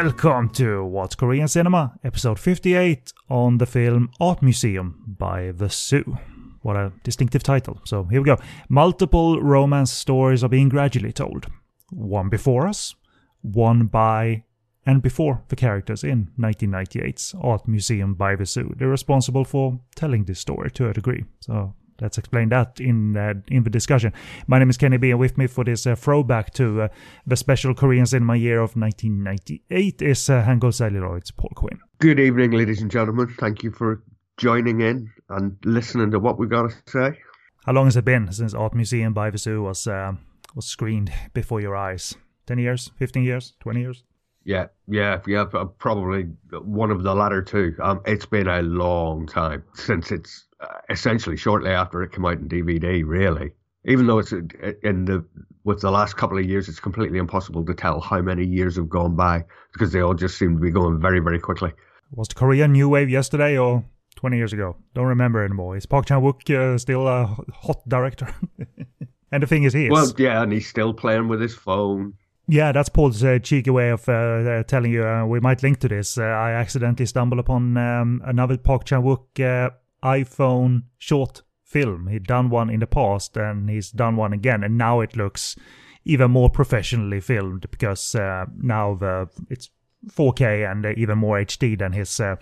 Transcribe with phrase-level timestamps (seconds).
[0.00, 6.16] Welcome to What's Korean Cinema, episode 58 on the film Art Museum by The Zoo.
[6.62, 7.80] What a distinctive title.
[7.84, 8.38] So here we go.
[8.68, 11.46] Multiple romance stories are being gradually told.
[11.90, 12.94] One before us,
[13.42, 14.44] one by
[14.86, 18.72] and before the characters in 1998's Art Museum by the Zoo.
[18.76, 21.24] They're responsible for telling this story to a degree.
[21.40, 24.12] So let's explain that in uh, in the discussion.
[24.46, 26.88] My name is Kenny B, and with me for this uh, throwback to uh,
[27.26, 31.78] the special Korean cinema year of 1998 is uh, Hangul Celluloid's Paul Quinn.
[31.98, 33.34] Good evening, ladies and gentlemen.
[33.38, 34.02] Thank you for
[34.36, 37.18] joining in and listening to what we've got to say.
[37.64, 40.12] How long has it been since Art Museum by the Zoo was uh,
[40.54, 42.14] was screened before your eyes?
[42.46, 44.04] Ten years, fifteen years, twenty years?
[44.44, 45.44] Yeah, yeah, yeah.
[45.78, 46.22] Probably
[46.62, 47.74] one of the latter two.
[47.82, 50.47] Um, it's been a long time since it's
[50.88, 53.02] essentially shortly after it came out in DVD.
[53.04, 53.52] Really,
[53.84, 54.42] even though it's uh,
[54.82, 55.24] in the
[55.64, 58.88] with the last couple of years, it's completely impossible to tell how many years have
[58.88, 61.72] gone by because they all just seem to be going very, very quickly.
[62.12, 63.84] Was the Korean new wave yesterday or
[64.16, 64.76] 20 years ago?
[64.94, 65.76] Don't remember anymore.
[65.76, 68.34] Is Park Chan Wook uh, still a hot director?
[69.32, 69.90] and the thing is, he is.
[69.90, 72.14] Well, yeah, and he's still playing with his phone.
[72.50, 75.04] Yeah, that's Paul's uh, cheeky way of uh, uh, telling you.
[75.04, 76.16] Uh, we might link to this.
[76.16, 79.70] Uh, I accidentally stumbled upon um, another Park Chan Wook uh,
[80.02, 82.06] iPhone short film.
[82.08, 85.56] He'd done one in the past, and he's done one again, and now it looks
[86.04, 89.70] even more professionally filmed because uh, now the it's
[90.10, 92.36] 4K and even more HD than his uh,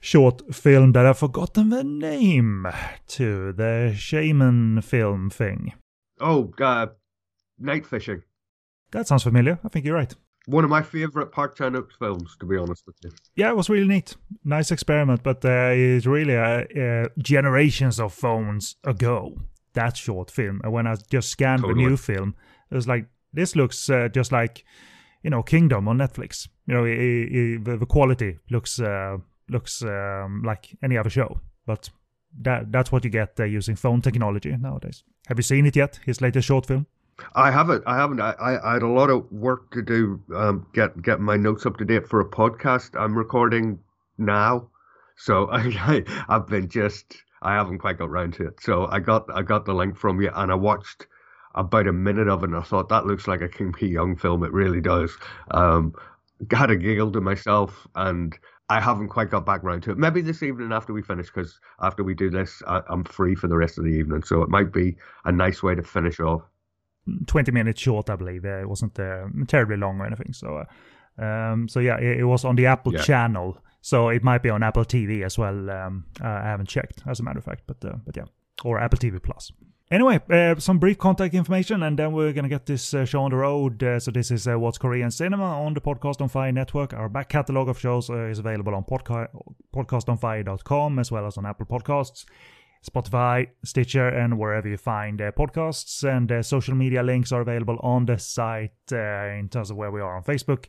[0.00, 2.66] short film that I've forgotten the name
[3.08, 5.72] to the shaman film thing.
[6.20, 6.88] Oh, uh,
[7.58, 8.22] night fishing.
[8.92, 9.58] That sounds familiar.
[9.64, 10.14] I think you're right.
[10.50, 13.10] One of my favorite Park Chan Wook films, to be honest with you.
[13.36, 14.16] Yeah, it was really neat.
[14.44, 19.38] Nice experiment, but uh, it's really uh, uh, generations of phones ago.
[19.74, 20.60] That short film.
[20.64, 21.84] And when I just scanned totally.
[21.84, 22.34] the new film,
[22.70, 24.64] it was like, this looks uh, just like,
[25.22, 26.48] you know, Kingdom on Netflix.
[26.66, 29.18] You know, it, it, the, the, quality looks uh,
[29.48, 31.90] looks um, like any other show, but
[32.40, 35.04] that that's what you get uh, using phone technology nowadays.
[35.28, 36.00] Have you seen it yet?
[36.04, 36.86] His latest short film.
[37.34, 37.84] I haven't.
[37.86, 38.20] I haven't.
[38.20, 40.20] I, I had a lot of work to do.
[40.34, 43.78] Um, get get my notes up to date for a podcast I'm recording
[44.18, 44.68] now.
[45.16, 47.16] So I, I have been just.
[47.42, 48.60] I haven't quite got round to it.
[48.60, 51.06] So I got I got the link from you and I watched
[51.54, 54.16] about a minute of it and I thought that looks like a Kim Ki Young
[54.16, 54.44] film.
[54.44, 55.16] It really does.
[55.50, 55.94] Um,
[56.50, 58.38] had a giggle to myself and
[58.70, 59.98] I haven't quite got back round to it.
[59.98, 63.48] Maybe this evening after we finish, because after we do this, I, am free for
[63.48, 64.22] the rest of the evening.
[64.22, 66.42] So it might be a nice way to finish off.
[67.26, 68.44] 20 minutes short, I believe.
[68.44, 70.32] Uh, it wasn't uh, terribly long or anything.
[70.32, 70.64] So,
[71.18, 73.02] uh, um, so yeah, it, it, was on the Apple yeah.
[73.02, 73.58] channel.
[73.82, 75.70] So it might be on Apple TV as well.
[75.70, 78.24] Um, I haven't checked, as a matter of fact, but uh, but yeah,
[78.64, 79.52] or Apple TV Plus.
[79.90, 83.30] Anyway, uh, some brief contact information, and then we're gonna get this uh, show on
[83.30, 83.82] the road.
[83.82, 86.92] Uh, so this is uh, What's Korean Cinema on the Podcast on Fire network.
[86.94, 89.28] Our back catalog of shows is available on podca-
[89.74, 92.24] podcastonfire.com as well as on Apple Podcasts.
[92.88, 96.02] Spotify, Stitcher, and wherever you find uh, podcasts.
[96.02, 99.90] And uh, social media links are available on the site uh, in terms of where
[99.90, 100.64] we are on Facebook,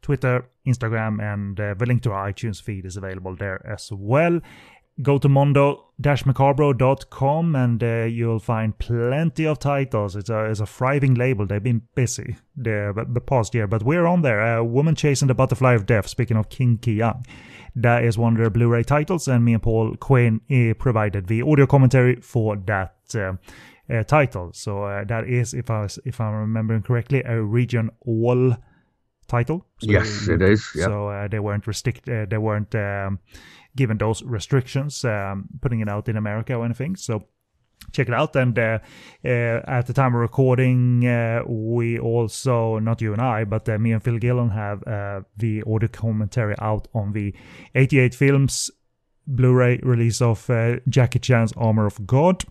[0.00, 4.40] Twitter, Instagram, and uh, the link to our iTunes feed is available there as well.
[5.00, 10.14] Go to mondo-macabro.com and uh, you'll find plenty of titles.
[10.16, 11.46] It's a, it's a thriving label.
[11.46, 14.62] They've been busy the, the past year, but we're on there.
[14.62, 17.24] Woman Chasing the Butterfly of Death, speaking of Kim Ki Young.
[17.74, 21.42] That is one of their Blu-ray titles, and me and Paul Quinn uh, provided the
[21.42, 23.34] audio commentary for that uh,
[23.92, 24.50] uh, title.
[24.52, 28.56] So uh, that is, if I was, if I'm remembering correctly, a region all
[29.26, 29.66] title.
[29.78, 30.68] So, yes, it is.
[30.74, 30.84] Yeah.
[30.84, 32.28] So they weren't restricted.
[32.28, 33.20] they weren't um,
[33.74, 36.96] given those restrictions, um, putting it out in America or anything.
[36.96, 37.26] So
[37.92, 38.36] check it out.
[38.36, 38.78] And uh,
[39.24, 43.78] uh, at the time of recording, uh, we also, not you and I, but uh,
[43.78, 47.34] me and Phil Gillon have uh, the audio commentary out on the
[47.74, 48.70] 88 Films
[49.26, 52.44] Blu ray release of uh, Jackie Chan's Armor of God.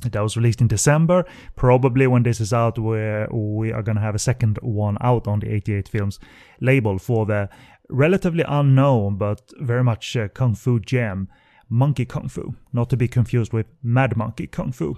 [0.00, 1.24] That was released in December.
[1.56, 5.50] Probably when this is out, we are gonna have a second one out on the
[5.50, 6.18] 88 Films
[6.60, 7.48] label for the
[7.88, 11.28] relatively unknown but very much kung fu gem
[11.68, 14.96] Monkey Kung Fu, not to be confused with Mad Monkey Kung Fu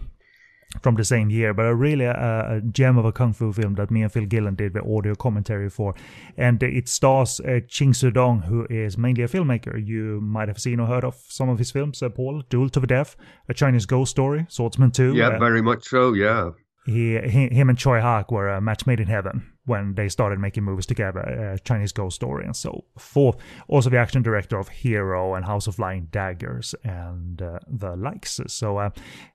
[0.83, 3.75] from the same year, but a really a, a, gem of a kung fu film
[3.75, 5.95] that me and Phil Gillen did the audio commentary for,
[6.37, 9.85] and it stars uh, Ching Siu-tung, who is mainly a filmmaker.
[9.85, 12.03] You might have seen or heard of some of his films.
[12.03, 13.17] Uh, Paul, Duel to the Death,
[13.49, 15.15] A Chinese Ghost Story, Swordsman 2.
[15.15, 16.13] Yeah, uh, very much so.
[16.13, 16.51] Yeah.
[16.87, 20.39] He, he, him and Tsui Hark were a match made in heaven when they started
[20.39, 21.21] making movies together,
[21.55, 23.37] uh, Chinese Ghost Story and so forth.
[23.67, 28.41] Also, the action director of Hero and House of Flying Daggers and uh, the likes.
[28.47, 28.91] So, uh,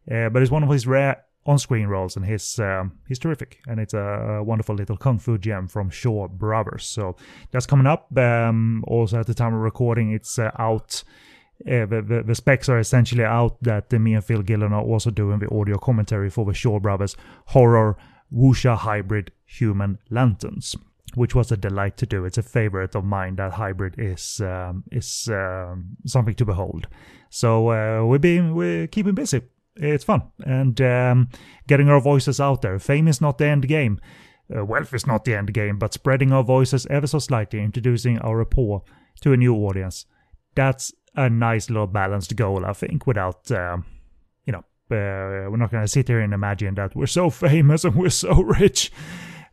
[0.09, 3.79] uh but it's one of his rare on-screen roles, and he's um, he's terrific, and
[3.79, 6.85] it's a, a, wonderful little kung fu gem from Shaw Brothers.
[6.85, 7.15] So
[7.51, 8.15] that's coming up.
[8.17, 11.03] Um, also, at the time of recording, it's uh, out.
[11.67, 15.11] Uh, the, the, the, specs are essentially out that me and Phil Gillen are also
[15.11, 17.15] doing the audio commentary for the Shaw Brothers
[17.47, 17.97] horror
[18.33, 20.75] wuxia hybrid human lanterns,
[21.15, 22.25] which was a delight to do.
[22.25, 23.35] It's a favorite of mine.
[23.35, 26.87] That hybrid is um, is um, something to behold.
[27.29, 29.41] So uh, we're we're keeping busy
[29.75, 31.29] it's fun and um,
[31.67, 32.77] getting our voices out there.
[32.79, 33.99] Fame is not the end game.
[34.53, 38.19] Uh, wealth is not the end game, but spreading our voices ever so slightly, introducing
[38.19, 38.83] our rapport
[39.21, 40.05] to a new audience.
[40.55, 43.85] That's a nice little balanced goal, I think, without, um,
[44.45, 44.59] you know,
[44.91, 48.09] uh, we're not going to sit here and imagine that we're so famous and we're
[48.09, 48.91] so rich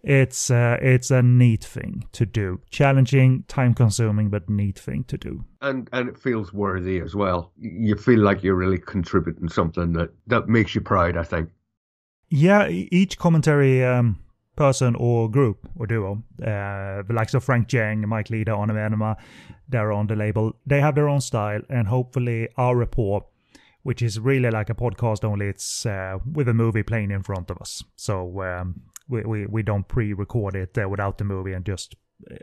[0.03, 2.61] it's uh, it's a neat thing to do.
[2.71, 5.45] Challenging, time consuming, but neat thing to do.
[5.61, 7.53] And and it feels worthy as well.
[7.59, 11.17] You feel like you're really contributing something that that makes you proud.
[11.17, 11.51] I think.
[12.31, 14.19] Yeah, each commentary um,
[14.59, 19.17] person or group or duo, uh, the likes of Frank Djeng, Mike Leader, Arne Venema,
[19.69, 20.53] they're on the label.
[20.67, 23.25] They have their own style, and hopefully our report
[23.85, 27.49] which is really like a podcast only it's uh, with a movie playing in front
[27.51, 31.65] of us so um, we, we, we don't pre-record it uh, without the movie and
[31.65, 31.95] just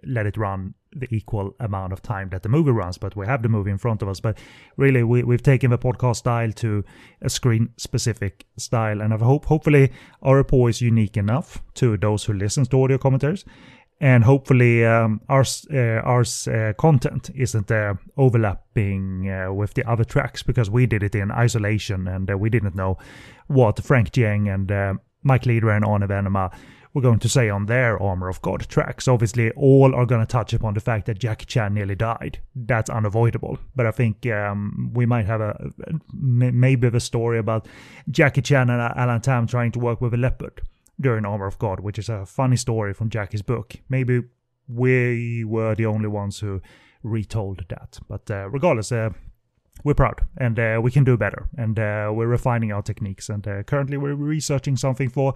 [0.06, 3.44] let it run the equal amount of time that the movie runs but we have
[3.44, 4.19] the movie in front of us.
[4.19, 4.38] But
[4.77, 6.83] really we, we've taken the podcast style to
[7.22, 9.92] a screen specific style and i hope hopefully
[10.22, 13.45] our report is unique enough to those who listen to audio commentaries.
[14.01, 20.04] And hopefully um, our uh, our uh, content isn't uh, overlapping uh, with the other
[20.04, 22.98] tracks because we did it in isolation and uh, we didn't know
[23.48, 26.54] what Frank Djeng and uh, Mike Leader and Arne Venema
[26.95, 29.07] were going to say on their Armor of God tracks.
[29.07, 32.39] Obviously, all are going to touch upon the fact that Jackie Chan nearly died.
[32.56, 33.59] That's unavoidable.
[33.75, 35.71] But I think um, we might have a
[36.13, 37.68] maybe a story about
[38.09, 40.62] Jackie Chan and Alan Tam trying to work with a leopard
[41.00, 43.75] during Armor of God, which is a funny story from Jackie's book.
[43.89, 44.24] Maybe
[44.69, 46.62] we were the only ones who
[47.03, 48.00] retold that.
[48.07, 49.09] But uh, regardless, uh,
[49.83, 53.48] we're proud and uh, we can do better and uh, we're refining our techniques and
[53.48, 55.33] uh, currently we're researching something for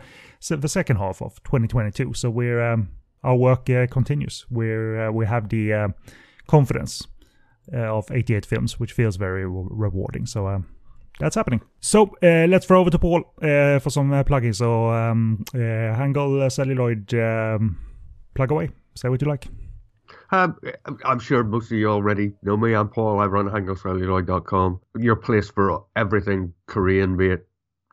[0.50, 2.90] the second half of 2022 so we're um,
[3.24, 4.46] our work uh, continues.
[4.50, 5.88] We're uh, we have the uh,
[6.48, 7.08] confidence
[7.72, 10.26] of 88 films which feels very re- rewarding.
[10.26, 10.68] So um,
[11.20, 11.62] that's happening.
[11.82, 17.78] So let's throw over to paul for some uh, plugging so um, Hangul celluloid um,
[18.34, 18.70] plug away.
[18.96, 19.48] Say what you like
[20.32, 20.58] um,
[21.06, 22.74] I'm sure most of you already know me.
[22.74, 23.20] I'm Paul.
[23.20, 24.80] I run hangulcelluloid.com.
[25.00, 27.48] Your place for everything Korean, be it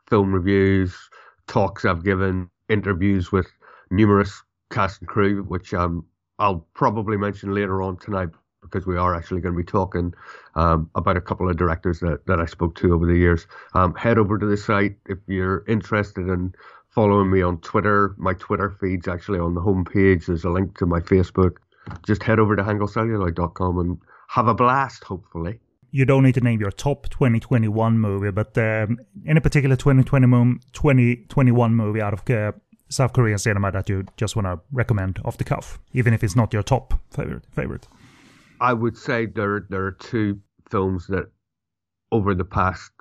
[0.09, 0.95] film reviews,
[1.47, 3.47] talks I've given, interviews with
[3.91, 6.05] numerous cast and crew, which um,
[6.39, 8.29] I'll probably mention later on tonight
[8.61, 10.13] because we are actually going to be talking
[10.55, 13.47] um, about a couple of directors that, that I spoke to over the years.
[13.73, 16.53] Um, head over to the site if you're interested in
[16.89, 18.15] following me on Twitter.
[18.17, 20.25] My Twitter feed's actually on the homepage.
[20.25, 21.57] There's a link to my Facebook
[22.05, 23.97] just head over to hangulcelluloid.com and
[24.29, 25.59] have a blast, hopefully.
[25.91, 31.75] You don't need to name your top 2021 movie, but um, any particular 2020 2021
[31.75, 32.51] movie out of uh,
[32.89, 36.35] South Korean cinema that you just want to recommend off the cuff, even if it's
[36.35, 37.45] not your top favorite.
[37.51, 37.87] favorite?
[38.59, 40.39] I would say there there are two
[40.69, 41.31] films that
[42.11, 42.91] over the past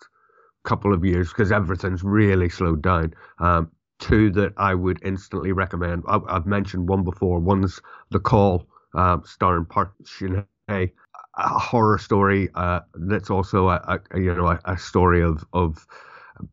[0.66, 3.14] couple of years, because everything's really slowed down.
[3.38, 6.02] Um, two that I would instantly recommend.
[6.06, 7.38] I, have mentioned one before.
[7.38, 8.66] One's The Call,
[8.96, 10.90] um, starring Park Shin Hye,
[11.36, 15.86] a horror story uh, that's also a, a you know a, a, story of of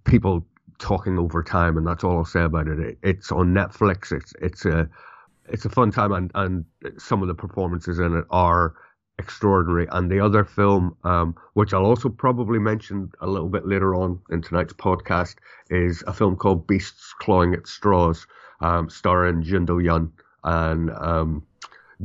[0.04, 0.46] people
[0.78, 2.80] talking over time, and that's all I'll say about it.
[2.80, 2.98] it.
[3.02, 4.12] It's on Netflix.
[4.12, 4.90] It's it's a
[5.50, 6.66] it's a fun time, and and
[6.98, 8.76] some of the performances in it are
[9.20, 9.88] extraordinary.
[9.92, 14.20] And the other film, um, which I'll also probably mention a little bit later on
[14.32, 15.36] in tonight's podcast,
[15.70, 18.28] is a film called Beasts Clawing at Straws,
[18.60, 20.12] um, starring Jun Do Yeon
[20.44, 21.44] and um,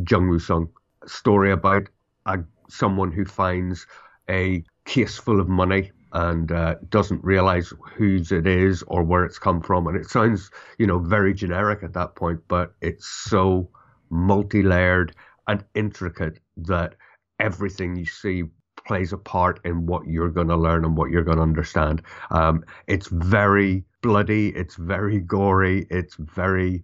[0.09, 0.69] Jung Woo Sung.
[1.07, 1.89] Story about
[2.27, 2.39] a,
[2.69, 3.87] someone who finds
[4.29, 9.39] a case full of money and uh, doesn't realize whose it is or where it's
[9.39, 9.87] come from.
[9.87, 13.71] And it sounds, you know, very generic at that point, but it's so
[14.11, 15.15] multi-layered
[15.47, 16.95] and intricate that
[17.39, 18.45] everything you see
[18.87, 22.03] plays a part in what you're going to learn and what you're going to understand.
[22.31, 26.83] Um, it's very bloody, it's very gory, it's very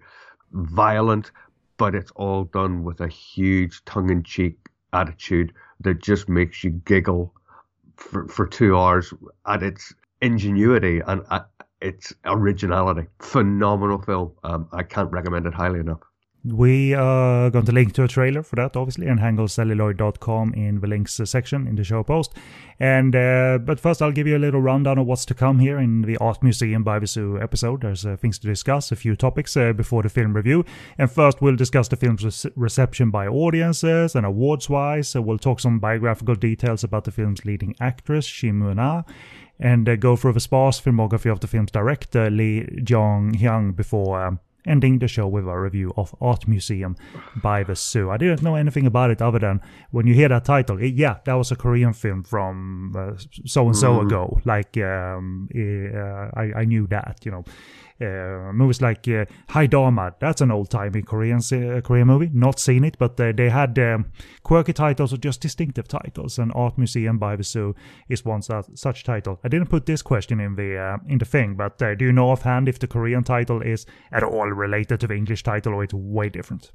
[0.52, 1.30] violent,
[1.76, 4.58] but it's all done with a huge tongue in cheek
[4.92, 7.34] attitude that just makes you giggle
[7.96, 9.12] for, for two hours
[9.46, 11.48] at its ingenuity and at
[11.80, 13.06] its originality.
[13.20, 14.32] Phenomenal film.
[14.42, 16.00] Um, I can't recommend it highly enough.
[16.46, 20.86] We are going to link to a trailer for that, obviously, and hangulcelluloid.com in the
[20.86, 22.34] links section in the show post.
[22.78, 25.78] And uh, but first, I'll give you a little rundown of what's to come here
[25.78, 27.80] in the Art Museum by the Zoo episode.
[27.80, 30.66] There's uh, things to discuss, a few topics uh, before the film review.
[30.98, 35.08] And first, we'll discuss the film's re- reception by audiences and awards-wise.
[35.08, 39.04] So we'll talk some biographical details about the film's leading actress, Shim Eun-ha
[39.60, 44.40] and uh, go through the sparse filmography of the film's director, Lee Jong-hyang, before um,
[44.66, 46.96] ending the show with a review of Art Museum
[47.42, 48.10] by the Zoo.
[48.10, 51.18] I didn't know anything about it other than when you hear that title, it, yeah,
[51.24, 54.40] that was a Korean film from so and so ago.
[54.44, 57.44] Like um, uh, I, I knew that, you know.
[58.00, 62.28] Uh, movies like uh, Haidama, that's an old timey Korean uh, Korean movie.
[62.32, 64.06] Not seen it, but uh, they had um,
[64.42, 66.38] quirky titles or just distinctive titles.
[66.38, 67.74] And Art Museum by the Zoo
[68.08, 69.38] is one such, such title.
[69.44, 72.12] I didn't put this question in the uh, in the thing, but uh, do you
[72.12, 75.84] know offhand if the Korean title is at all related to the English title or
[75.84, 76.72] it's way different?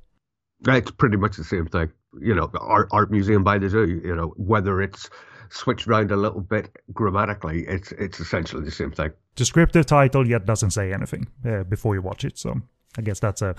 [0.68, 1.92] It's pretty much the same thing.
[2.22, 4.02] You know, Art, Art Museum by the Zoo.
[4.04, 5.10] You know, whether it's
[5.52, 9.12] switched around a little bit grammatically, it's it's essentially the same thing.
[9.36, 12.38] Descriptive title, yet doesn't say anything uh, before you watch it.
[12.38, 12.62] So
[12.98, 13.56] I guess that's a,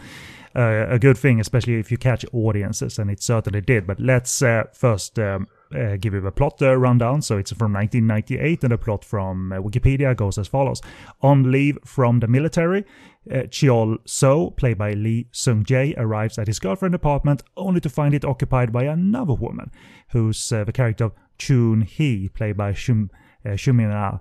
[0.55, 3.87] a, good thing, especially if you catch audiences, and it certainly did.
[3.87, 5.19] But let's uh, first.
[5.19, 7.23] Um, uh, give you a plot uh, rundown.
[7.23, 10.83] So it's from 1998, and the plot from uh, Wikipedia goes as follows:
[11.23, 12.85] On leave from the military,
[13.31, 17.89] uh, Cheol So, played by Lee Sung Jae, arrives at his girlfriend's apartment only to
[17.89, 19.71] find it occupied by another woman,
[20.09, 23.11] who's the character of Chun Hee, played by Shum
[23.45, 24.21] uh, Shumina.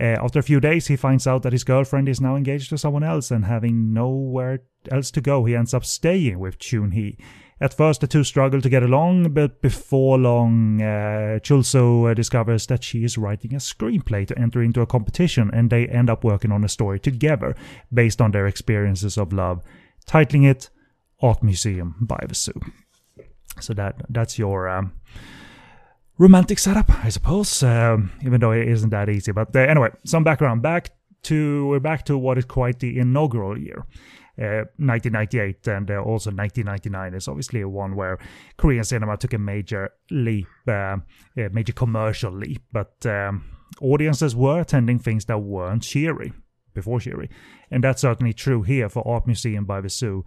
[0.00, 2.78] Uh, after a few days, he finds out that his girlfriend is now engaged to
[2.78, 4.60] someone else, and having nowhere
[4.92, 7.18] else to go, he ends up staying with Chun Hee.
[7.60, 12.66] At first, the two struggle to get along, but before long, uh, Chulso uh, discovers
[12.66, 16.22] that she is writing a screenplay to enter into a competition, and they end up
[16.22, 17.56] working on a story together
[17.92, 19.64] based on their experiences of love,
[20.06, 20.70] titling it
[21.20, 22.34] Art Museum by the.
[23.60, 24.92] So that that's your um,
[26.18, 27.62] romantic setup, I suppose.
[27.62, 29.32] Um, even though it isn't that easy.
[29.32, 30.62] But uh, anyway, some background.
[30.62, 30.90] Back
[31.22, 33.86] to we're back to what is quite the inaugural year.
[34.40, 38.18] Uh, 1998 and uh, also 1999 is obviously a one where
[38.56, 40.98] Korean cinema took a major leap, uh,
[41.36, 42.62] a major commercial leap.
[42.72, 43.44] But um,
[43.80, 46.32] audiences were attending things that weren't cheery
[46.72, 47.28] before cheery,
[47.72, 50.24] and that's certainly true here for Art Museum by the Zoo.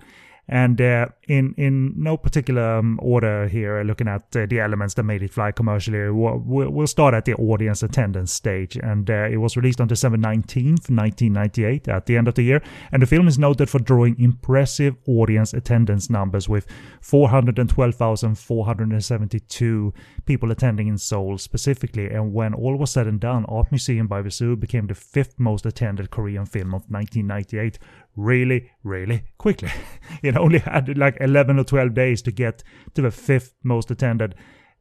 [0.52, 5.04] And uh, in in no particular um, order here, looking at uh, the elements that
[5.04, 8.76] made it fly commercially, we'll, we'll start at the audience attendance stage.
[8.76, 12.62] And uh, it was released on December 19th, 1998, at the end of the year.
[12.92, 16.68] And the film is noted for drawing impressive audience attendance numbers with
[17.00, 19.94] 412,472
[20.26, 22.10] people attending in Seoul specifically.
[22.10, 25.66] And when all was said and done, Art Museum by the became the fifth most
[25.66, 27.80] attended Korean film of 1998
[28.16, 29.70] really, really quickly.
[30.24, 32.64] it only had like 11 or 12 days to get
[32.94, 34.36] to the fifth most attended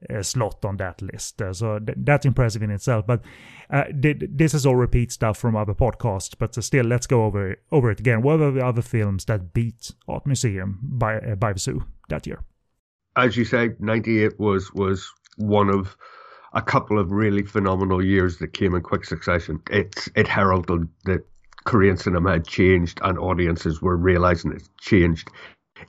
[0.08, 1.40] uh, slot on that list.
[1.42, 3.06] Uh, so th- that's impressive in itself.
[3.06, 3.22] But
[3.70, 6.34] uh, th- this is all repeat stuff from other podcasts.
[6.38, 8.22] But uh, still, let's go over over it again.
[8.22, 12.26] What were the other films that beat Art Museum by uh, by the Zoo that
[12.26, 12.42] year?
[13.16, 15.96] As you say, '98 was was one of
[16.52, 19.60] a couple of really phenomenal years that came in quick succession.
[19.70, 21.22] It it heralded the
[21.64, 25.30] Korean cinema had changed and audiences were realizing it's changed,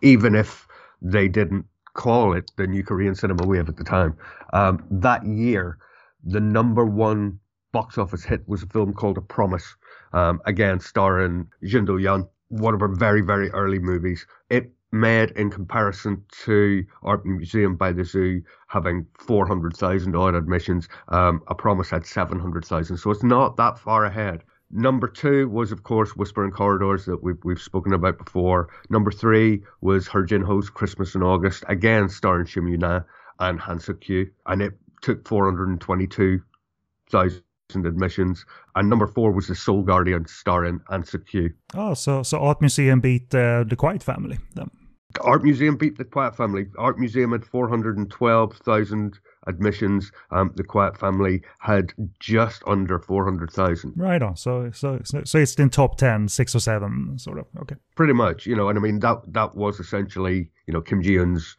[0.02, 0.68] even if
[1.02, 4.18] they didn't call it the new Korean cinema wave at the time.
[4.54, 5.78] Um, that year,
[6.24, 7.40] the number one
[7.72, 9.76] box office hit was a film called A Promise,
[10.14, 14.26] um, again starring Jun Do Yeon, one of her very, very early movies.
[14.50, 21.42] It made, in comparison to Art Museum by the Zoo having 400,000 odd admissions, um,
[21.48, 22.98] A Promise had 700,000.
[22.98, 24.44] So it's not that far ahead.
[24.72, 28.70] Number two was, of course, Whispering Corridors that we've, we've spoken about before.
[28.90, 33.04] Number three was Hur Jin Ho's Christmas in August, again starring Shim Eun-ha
[33.40, 38.46] and Han Suk Kyu, and it took 422,000 admissions.
[38.76, 41.52] And number four was The Soul Guardian starring Han Suk Kyu.
[41.74, 44.72] Oh, so so Art Museum beat uh, The Quiet Family then.
[45.20, 46.68] Art Museum beat The Quiet Family.
[46.78, 50.12] Art Museum had 412,000 admissions.
[50.32, 53.94] Um, the Quiet Family had just under 400,000.
[53.96, 54.36] Right on.
[54.36, 57.46] So, so, so it's in top 10, six or seven, sort of.
[57.62, 57.76] Okay.
[57.96, 61.56] Pretty much, you know, and I mean, that, that was essentially, you know, Kim Ji-woon's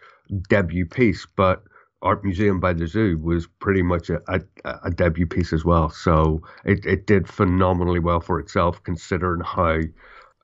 [0.49, 1.63] debut piece, but
[2.03, 4.41] Art Museum by the Zoo was pretty much a, a,
[4.85, 5.91] a debut piece as well.
[5.91, 9.79] So it, it did phenomenally well for itself, considering how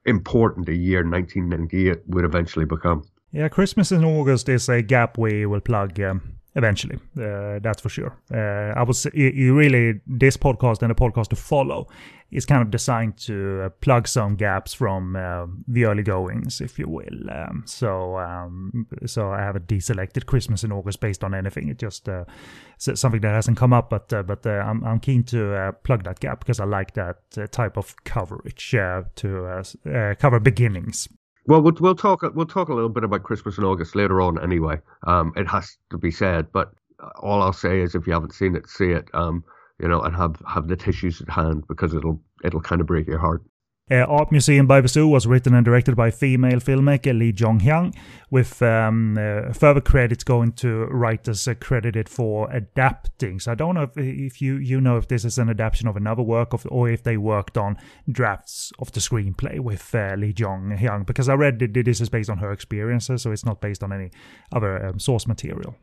[0.06, 3.04] important a year 1998 would eventually become.
[3.32, 6.96] Yeah, Christmas in August is a gap we will plug um, eventually.
[7.16, 8.16] Uh, that's for sure.
[8.32, 11.88] Uh, I was you really this podcast and a podcast to follow
[12.30, 16.78] is kind of designed to uh, plug some gaps from uh, the early goings, if
[16.78, 17.30] you will.
[17.30, 21.68] Um, so um, so I haven't deselected Christmas in August based on anything.
[21.68, 22.24] It's just uh,
[22.76, 26.40] something that hasn't come up, but uh, but I'm I'm keen to plug that gap
[26.40, 27.18] because I like that
[27.52, 29.62] type of coverage to
[30.18, 31.08] cover beginnings.
[31.48, 34.40] Well, we'll we'll talk we'll talk a little bit about Christmas in August later on.
[34.42, 36.72] Anyway, um, it has to be said, but
[37.20, 39.08] all I'll say is if you haven't seen it, see it.
[39.14, 39.44] Um,
[39.80, 43.08] you know, and have have the tissues at hand because it'll it'll kind of break
[43.08, 43.42] your heart.
[43.90, 47.60] Uh, Art Museum by the Zoo was written and directed by female filmmaker Lee Jong
[47.60, 47.94] Hyang,
[48.30, 53.40] with um, uh, further credits going to writers credited for adapting.
[53.40, 55.96] So I don't know if, if you you know if this is an adaptation of
[55.96, 57.78] another work of, or if they worked on
[58.10, 62.10] drafts of the screenplay with uh, Lee Jong Hyang, because I read that this is
[62.10, 64.10] based on her experiences, so it's not based on any
[64.52, 65.74] other um, source material.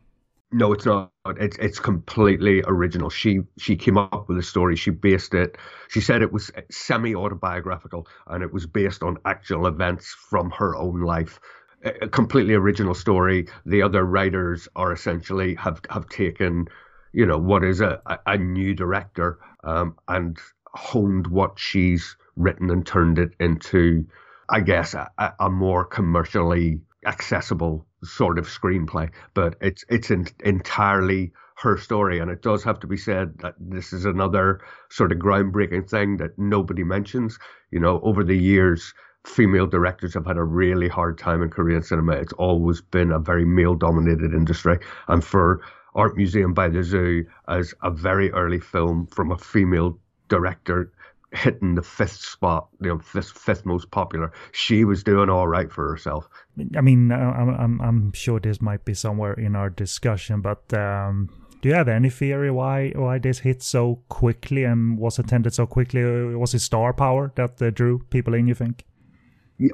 [0.56, 1.12] No, it's not.
[1.38, 3.10] It's it's completely original.
[3.10, 4.74] She she came up with the story.
[4.76, 5.58] She based it.
[5.88, 10.74] She said it was semi autobiographical and it was based on actual events from her
[10.74, 11.40] own life.
[11.84, 13.48] A completely original story.
[13.66, 16.68] The other writers are essentially have have taken,
[17.12, 22.86] you know, what is a a new director um, and honed what she's written and
[22.86, 24.06] turned it into,
[24.48, 31.32] I guess, a, a more commercially accessible sort of screenplay, but it's it's in, entirely
[31.56, 34.60] her story, and it does have to be said that this is another
[34.90, 37.38] sort of groundbreaking thing that nobody mentions.
[37.70, 38.92] You know, over the years,
[39.24, 42.12] female directors have had a really hard time in Korean cinema.
[42.12, 45.62] It's always been a very male-dominated industry, and for
[45.94, 49.98] Art Museum by the Zoo as a very early film from a female
[50.28, 50.92] director
[51.32, 54.32] hitting the fifth spot, you know, fifth, fifth most popular.
[54.52, 56.28] She was doing all right for herself.
[56.76, 60.72] I mean, uh, I'm, I'm, I'm sure this might be somewhere in our discussion, but
[60.72, 61.28] um,
[61.60, 65.66] do you have any theory why why this hit so quickly and was attended so
[65.66, 66.04] quickly?
[66.34, 68.46] Was it star power that uh, drew people in?
[68.46, 68.84] You think?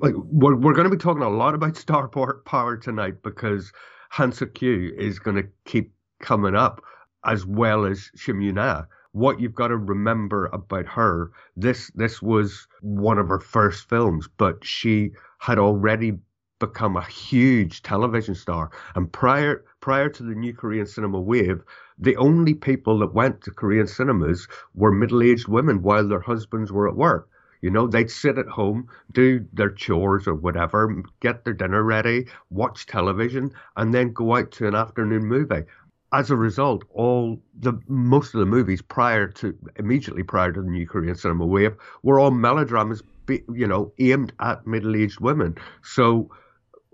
[0.01, 3.73] Like we're we're going to be talking a lot about star power tonight because
[4.11, 6.83] Han Suk-kyu is going to keep coming up
[7.25, 12.67] as well as Shim Yuna what you've got to remember about her, this this was
[12.81, 16.19] one of her first films, but she had already
[16.59, 18.71] become a huge television star.
[18.95, 21.63] And prior prior to the new Korean cinema wave,
[21.99, 26.89] the only people that went to Korean cinemas were middle-aged women while their husbands were
[26.89, 27.29] at work.
[27.61, 32.27] You know, they'd sit at home, do their chores or whatever, get their dinner ready,
[32.51, 35.65] watch television, and then go out to an afternoon movie
[36.13, 40.69] as a result, all the most of the movies prior to immediately prior to the
[40.69, 45.57] new Korean cinema wave were all melodramas, you know, aimed at middle-aged women.
[45.83, 46.31] So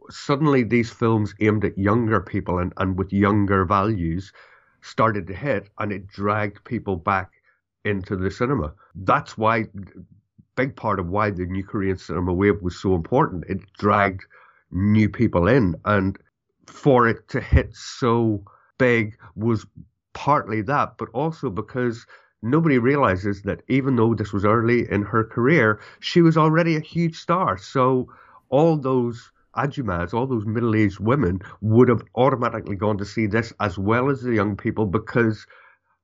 [0.08, 4.32] suddenly, these films aimed at younger people and, and with younger values
[4.82, 7.32] started to hit, and it dragged people back
[7.84, 8.72] into the cinema.
[8.94, 9.66] That's why,
[10.54, 13.44] big part of why the new Korean cinema wave was so important.
[13.48, 14.24] It dragged
[14.70, 16.16] new people in, and
[16.66, 18.44] for it to hit so
[18.78, 19.66] big was
[20.14, 22.06] partly that, but also because
[22.42, 26.80] nobody realizes that even though this was early in her career, she was already a
[26.80, 27.58] huge star.
[27.58, 28.08] So
[28.48, 33.78] all those ajumas, all those middle-aged women would have automatically gone to see this as
[33.78, 35.46] well as the young people because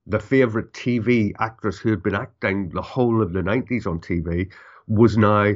[0.07, 4.51] the favorite TV actress who had been acting the whole of the 90s on TV
[4.87, 5.53] was now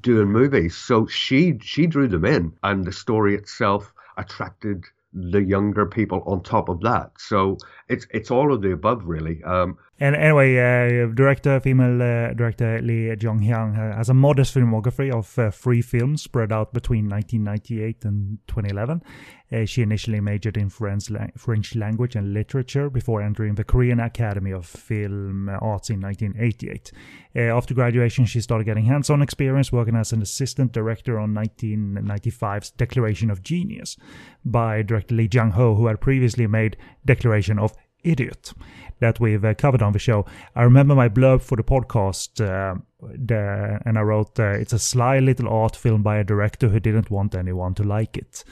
[0.00, 0.76] doing movies.
[0.76, 4.84] So she she drew them in and the story itself attracted
[5.16, 7.10] the younger people on top of that.
[7.18, 9.42] So it's it's all of the above, really.
[9.44, 15.10] Um, and anyway, uh, director, female uh, director Lee Jong Hyang has a modest filmography
[15.10, 19.02] of uh, three films spread out between 1998 and 2011.
[19.50, 24.00] Uh, she initially majored in French, la- French language and literature before entering the Korean
[24.00, 26.92] Academy of Film Arts in 1988.
[27.34, 32.70] Uh, after graduation, she started getting hands-on experience working as an assistant director on 1995's
[32.72, 33.96] Declaration of Genius
[34.44, 37.72] by director Lee Jang-ho, who had previously made Declaration of
[38.06, 38.52] Idiot
[39.00, 40.24] that we've uh, covered on the show.
[40.54, 44.78] I remember my blurb for the podcast, uh, the, and I wrote, uh, "It's a
[44.78, 48.44] sly little art film by a director who didn't want anyone to like it."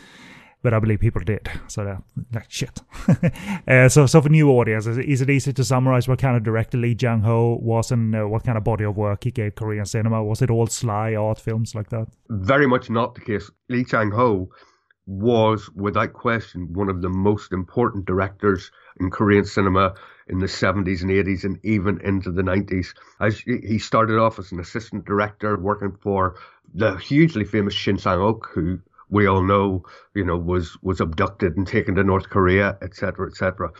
[0.62, 2.80] But I believe people did, so that, that shit.
[3.66, 6.76] Uh, so, so for new audiences, is it easy to summarize what kind of director
[6.76, 9.86] Lee Jang Ho was and uh, what kind of body of work he gave Korean
[9.86, 10.22] cinema?
[10.22, 12.08] Was it all sly art films like that?
[12.28, 13.50] Very much not the case.
[13.68, 14.50] Lee Jang Ho
[15.06, 19.94] was, without question, one of the most important directors in Korean cinema
[20.26, 22.94] in the 70s and 80s and even into the 90s.
[23.20, 26.36] As he started off as an assistant director working for
[26.72, 28.78] the hugely famous Shin Sang-ok, who
[29.10, 33.70] we all know, you know, was was abducted and taken to North Korea, etc., etc.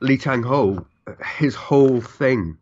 [0.00, 0.86] Lee Chang Ho,
[1.38, 2.58] his whole thing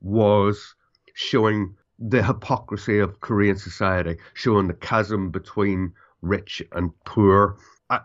[0.00, 0.74] was
[1.14, 7.56] showing the hypocrisy of Korean society, showing the chasm between rich and poor,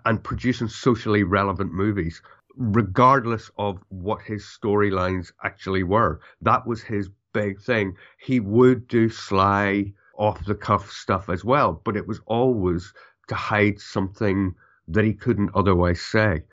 [0.06, 2.22] and producing socially relevant movies,
[2.56, 6.20] regardless of what his storylines actually were.
[6.42, 7.96] That was his big thing.
[8.20, 12.94] He would do sly, off the cuff stuff as well, but it was always
[13.28, 14.54] to hide something
[14.88, 16.44] that he couldn't otherwise say.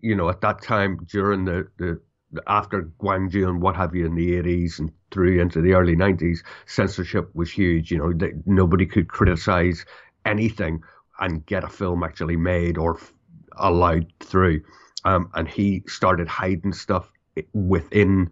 [0.00, 2.00] You know, at that time during the, the
[2.46, 6.38] after Gwangju and what have you in the 80s and through into the early 90s,
[6.64, 7.90] censorship was huge.
[7.90, 9.84] You know, nobody could criticize
[10.24, 10.82] anything
[11.20, 13.12] and get a film actually made or f-
[13.58, 14.62] allowed through.
[15.04, 17.10] Um, and he started hiding stuff
[17.52, 18.30] within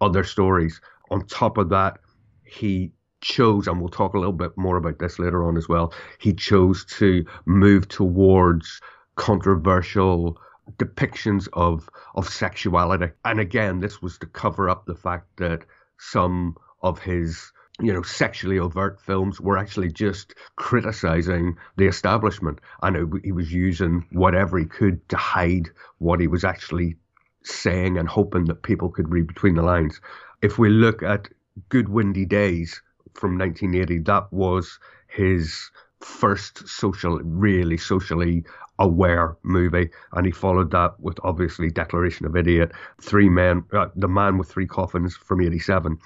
[0.00, 0.80] other stories.
[1.10, 1.98] On top of that,
[2.44, 5.92] he chose, and we'll talk a little bit more about this later on as well,
[6.18, 8.80] he chose to move towards
[9.16, 10.38] controversial
[10.76, 13.10] depictions of of sexuality.
[13.24, 15.64] And again, this was to cover up the fact that
[15.98, 22.60] some of his you know, sexually overt films were actually just criticizing the establishment.
[22.82, 26.96] And he was using whatever he could to hide what he was actually
[27.44, 30.00] saying and hoping that people could read between the lines.
[30.42, 31.28] If we look at
[31.68, 32.82] Good Windy Days
[33.14, 38.44] from 1980, that was his first social, really socially
[38.78, 44.08] aware movie, and he followed that with obviously Declaration of Idiot, Three Men, uh, The
[44.08, 45.98] Man with Three Coffins from '87.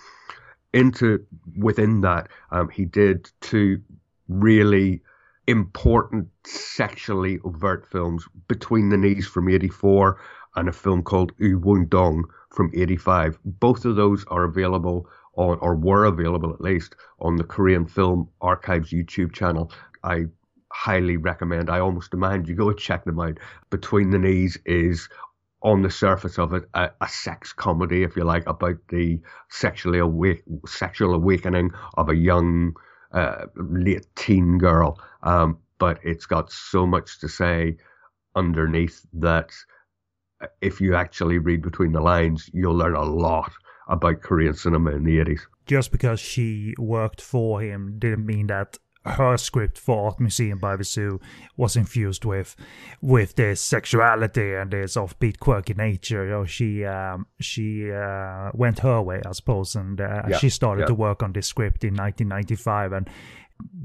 [0.72, 1.24] Into
[1.56, 3.82] within that, um, he did two
[4.28, 5.02] really
[5.46, 10.18] important sexually overt films, Between the Knees from '84
[10.56, 13.38] and a film called U Won Dong from '85.
[13.44, 18.28] Both of those are available on, or were available at least, on the Korean Film
[18.40, 19.72] Archives YouTube channel.
[20.04, 20.26] I
[20.72, 21.70] highly recommend.
[21.70, 23.38] I almost demand you go check them out.
[23.70, 25.08] Between the Knees is
[25.62, 29.98] on the surface of it a, a sex comedy, if you like, about the sexually
[29.98, 32.74] awake, sexual awakening of a young
[33.12, 35.00] uh, late teen girl.
[35.22, 37.76] Um, but it's got so much to say
[38.34, 39.50] underneath that
[40.60, 43.52] if you actually read between the lines, you'll learn a lot
[43.88, 45.40] about Korean cinema in the 80s.
[45.66, 50.76] Just because she worked for him didn't mean that her script for Art Museum by
[50.76, 51.20] the Zoo
[51.56, 52.54] was infused with
[53.00, 56.24] with this sexuality and this offbeat, quirky nature.
[56.24, 60.48] You know, she um, she uh, went her way, I suppose, and uh, yeah, she
[60.48, 60.86] started yeah.
[60.86, 63.10] to work on this script in 1995 and.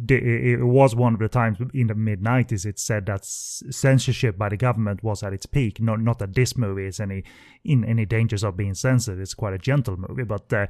[0.10, 4.50] It was one of the times in the mid 90s it said that censorship by
[4.50, 5.80] the government was at its peak.
[5.80, 7.24] Not not that this movie is any
[7.64, 9.20] in any dangers of being censored.
[9.20, 10.66] It's quite a gentle movie, but uh,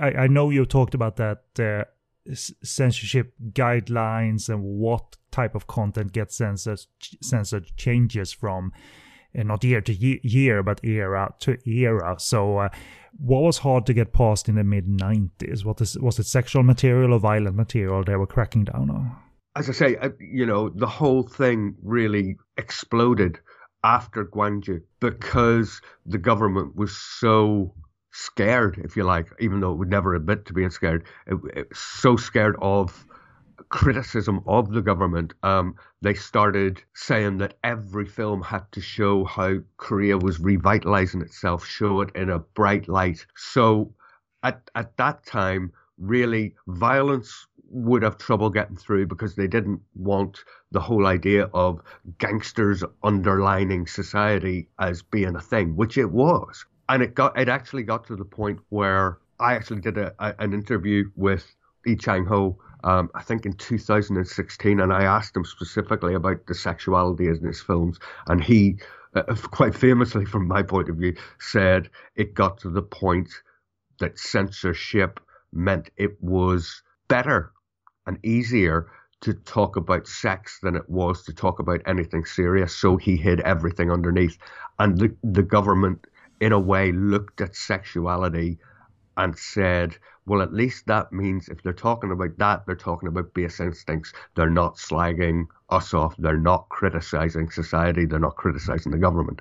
[0.00, 1.84] I, I know you talked about that uh,
[2.32, 6.80] censorship guidelines and what type of content gets censored
[7.20, 8.72] censored changes from
[9.38, 12.16] uh, not year to year but era to era.
[12.18, 12.68] So uh,
[13.18, 16.62] what was hard to get past in the mid 90s what is, was it sexual
[16.62, 19.16] material or violent material they were cracking down on?
[19.54, 23.38] As i say uh, you know the whole thing really exploded
[23.84, 27.74] after gwangju because the government was so
[28.12, 31.68] scared, if you like, even though it would never admit to being scared, it, it,
[31.76, 33.06] so scared of
[33.68, 39.56] criticism of the government, um, they started saying that every film had to show how
[39.78, 43.24] Korea was revitalizing itself, show it in a bright light.
[43.34, 43.94] So
[44.42, 50.44] at, at that time, really, violence would have trouble getting through because they didn't want
[50.72, 51.80] the whole idea of
[52.18, 57.82] gangsters underlining society as being a thing, which it was and it got it actually
[57.84, 61.54] got to the point where I actually did a, a, an interview with
[61.86, 62.58] Lee Chang Ho.
[62.84, 67.62] Um, I think in 2016, and I asked him specifically about the sexuality in his
[67.62, 68.76] films, and he,
[69.14, 73.30] uh, quite famously, from my point of view, said it got to the point
[73.98, 75.18] that censorship
[75.52, 77.52] meant it was better
[78.06, 78.88] and easier
[79.22, 82.76] to talk about sex than it was to talk about anything serious.
[82.76, 84.36] So he hid everything underneath,
[84.78, 86.06] and the the government
[86.42, 88.58] in a way, looked at sexuality
[89.16, 93.32] and said, well, at least that means if they're talking about that, they're talking about
[93.32, 94.12] base instincts.
[94.34, 96.16] They're not slagging us off.
[96.18, 98.06] They're not criticizing society.
[98.06, 99.40] They're not criticizing the government.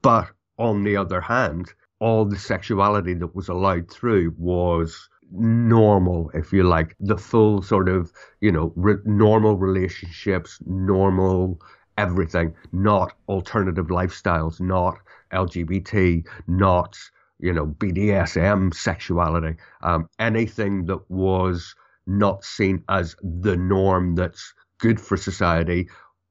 [0.00, 6.54] But on the other hand, all the sexuality that was allowed through was normal, if
[6.54, 11.60] you like, the full sort of, you know, re- normal relationships, normal
[12.00, 14.96] everything, not alternative lifestyles, not
[15.32, 16.96] LGBT, not
[17.38, 21.74] you know BDSM sexuality, um, anything that was
[22.06, 25.88] not seen as the norm that's good for society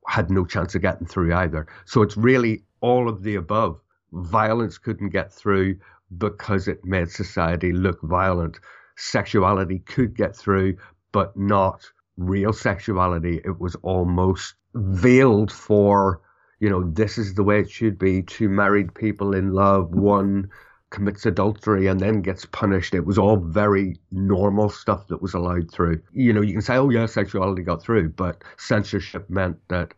[0.08, 1.68] had no chance of getting through either.
[1.86, 3.80] So it's really all of the above.
[4.12, 5.78] Violence couldn't get through
[6.18, 8.60] because it made society look violent.
[8.98, 10.78] Sexuality could get through,
[11.12, 13.42] but not real sexuality.
[13.44, 16.22] It was almost veiled for,
[16.60, 18.22] you know, this is the way it should be.
[18.22, 20.50] Two married people in love, one
[20.92, 22.94] commits adultery and then gets punished.
[22.94, 26.02] It was all very normal stuff that was allowed through.
[26.14, 29.94] You know, you can say, oh, yeah, sexuality got through, but censorship meant that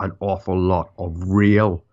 [0.00, 1.84] an awful lot of real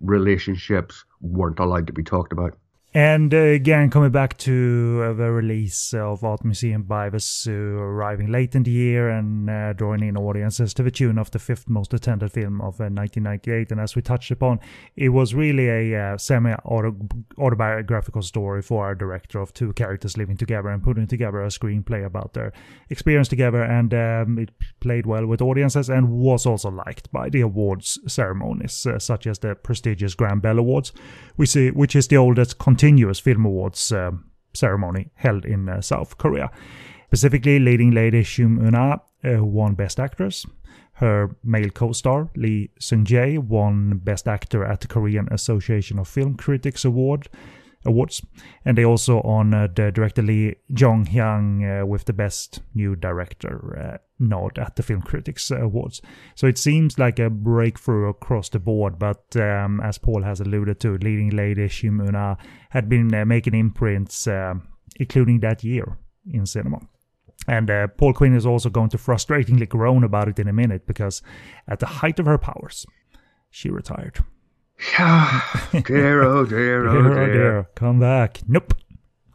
[0.00, 2.56] relationships weren't allowed to be talked about.
[2.94, 8.32] And uh, again, coming back to uh, the release of Art Museum by Zoo, arriving
[8.32, 11.68] late in the year and uh, drawing in audiences to the tune of the fifth
[11.68, 13.70] most attended film of 1998.
[13.70, 14.58] Uh, and as we touched upon,
[14.96, 20.70] it was really a semi autobiographical story for our director of two characters living together
[20.70, 22.54] and putting together a screenplay about their
[22.88, 23.62] experience together.
[23.62, 28.86] And um, it played well with audiences and was also liked by the awards ceremonies,
[28.96, 30.94] such as the prestigious Grand Bell Awards,
[31.36, 34.12] which, which is the oldest continuous film awards uh,
[34.54, 36.48] ceremony held in uh, South Korea.
[37.06, 40.46] Specifically, leading lady Shum Eun-ah uh, won Best Actress.
[40.92, 46.84] Her male co-star Lee Seung-jae won Best Actor at the Korean Association of Film Critics
[46.84, 47.28] Award
[47.84, 48.24] awards,
[48.64, 53.98] and they also honored the director Lee Jong-hyang uh, with the Best New Director uh,
[54.18, 56.02] nod at the Film Critics Awards.
[56.34, 60.80] So it seems like a breakthrough across the board, but um, as Paul has alluded
[60.80, 62.36] to, leading lady Shum Eun-ah
[62.70, 64.54] had been uh, making imprints, uh,
[64.96, 65.98] including that year
[66.30, 66.80] in cinema.
[67.46, 70.86] And uh, Paul Quinn is also going to frustratingly groan about it in a minute
[70.86, 71.22] because
[71.66, 72.84] at the height of her powers,
[73.50, 74.18] she retired.
[75.84, 77.18] dear, oh dear, oh dear.
[77.18, 77.68] oh dear.
[77.74, 78.40] Come back.
[78.46, 78.74] Nope.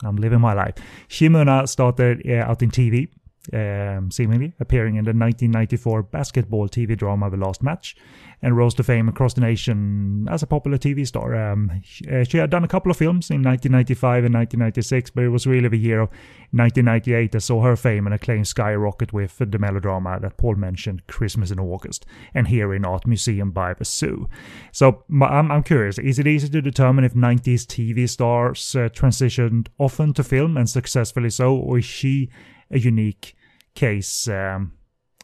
[0.03, 0.75] I'm living my life.
[1.07, 3.09] Shum Eun-ah started uh, out in TV
[3.51, 7.95] um, seemingly appearing in the 1994 basketball TV drama The Last Match,
[8.41, 11.35] and rose to fame across the nation as a popular TV star.
[11.35, 15.23] Um, she, uh, she, had done a couple of films in 1995 and 1996, but
[15.23, 16.09] it was really the year of
[16.51, 21.51] 1998 that saw her fame and acclaim skyrocket with the melodrama that Paul mentioned, Christmas
[21.51, 24.29] in August, and here in Art Museum by the Zoo.
[24.71, 29.67] So I'm, I'm curious, is it easy to determine if 90s TV stars uh, transitioned
[29.77, 32.29] often to film and successfully so, or is she
[32.73, 33.35] a unique
[33.75, 34.73] case um,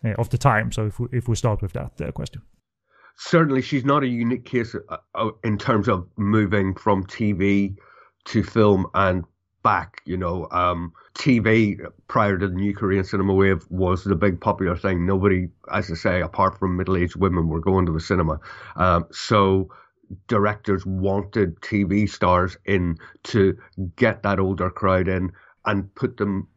[0.05, 0.71] uh, of the time.
[0.71, 2.41] So if we, if we start with that uh, question.
[3.17, 4.75] Certainly, she's not a unique case
[5.15, 7.75] uh, in terms of moving from TV
[8.25, 9.25] to film and
[9.61, 10.01] back.
[10.05, 14.77] You know, um, TV prior to the new Korean cinema wave was the big popular
[14.77, 15.05] thing.
[15.05, 18.39] Nobody, as I say, apart from middle-aged women, were going to the cinema.
[18.77, 19.69] Um, so
[20.27, 23.57] directors wanted TV stars in to
[23.97, 25.31] get that older crowd in
[25.65, 26.47] and put them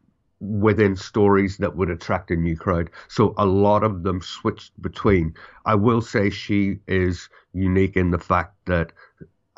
[0.43, 2.89] within stories that would attract a new crowd.
[3.07, 5.33] So a lot of them switched between.
[5.65, 8.91] I will say she is unique in the fact that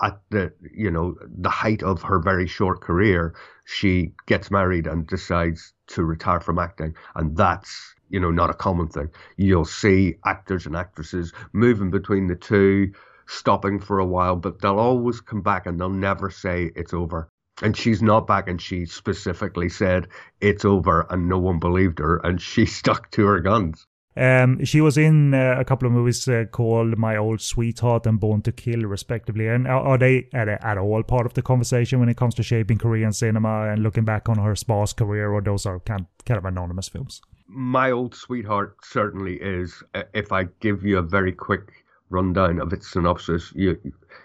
[0.01, 3.33] at the you know the height of her very short career,
[3.65, 8.53] she gets married and decides to retire from acting, and that's you know not a
[8.53, 9.09] common thing.
[9.37, 12.93] You'll see actors and actresses moving between the two,
[13.27, 17.31] stopping for a while, but they'll always come back and they'll never say it's over
[17.61, 20.07] and she's not back and she specifically said
[20.41, 23.87] it's over and no one believed her and she stuck to her guns
[24.17, 28.17] um, she was in uh, a couple of movies uh, called My Old Sweetheart and
[28.17, 29.49] Born to Kill, respectively.
[29.49, 32.43] And are, are they at, at, all part of the conversation when it comes to
[32.43, 36.37] shaping Korean cinema and looking back on her sparse career, or those are kind, kind
[36.37, 37.21] of anonymous films?
[37.47, 39.83] My Old Sweetheart certainly is.
[39.93, 43.77] Uh, if I give you a very quick rundown of its synopsis, you,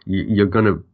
[0.07, 0.85] you you're going to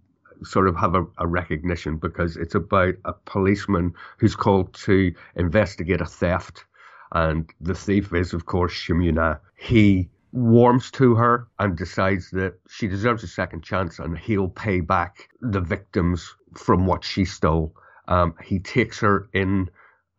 [0.42, 6.01] sort of have a, a, recognition because it's about a policeman who's called to investigate
[6.01, 6.64] a theft.
[7.12, 9.38] And the thief is, of course, Shum Eun-ah.
[9.57, 14.81] He warms to her and decides that she deserves a second chance and he'll pay
[14.81, 17.75] back the victims from what she stole.
[18.09, 19.70] Um, he takes her in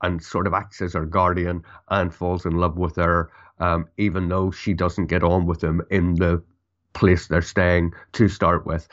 [0.01, 4.29] and sort of acts as her guardian and falls in love with her, um, even
[4.29, 6.41] though she doesn't get on with him in the
[6.97, 8.87] place they're staying to start with.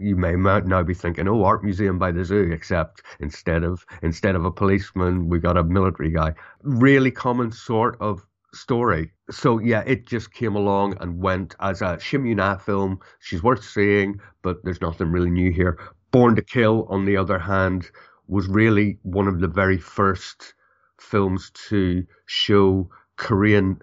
[0.00, 4.34] You may now be thinking, "Oh, art museum by the zoo," except instead of instead
[4.36, 6.34] of a policeman, we got a military guy.
[6.62, 9.12] Really common sort of story.
[9.30, 12.98] So yeah, it just came along and went as a Shum Eun-ah film.
[13.20, 15.78] She's worth seeing, but there's nothing really new here.
[16.10, 17.90] Born to Kill, on the other hand,
[18.28, 20.54] was really one of the very first
[20.98, 23.80] films to show Korean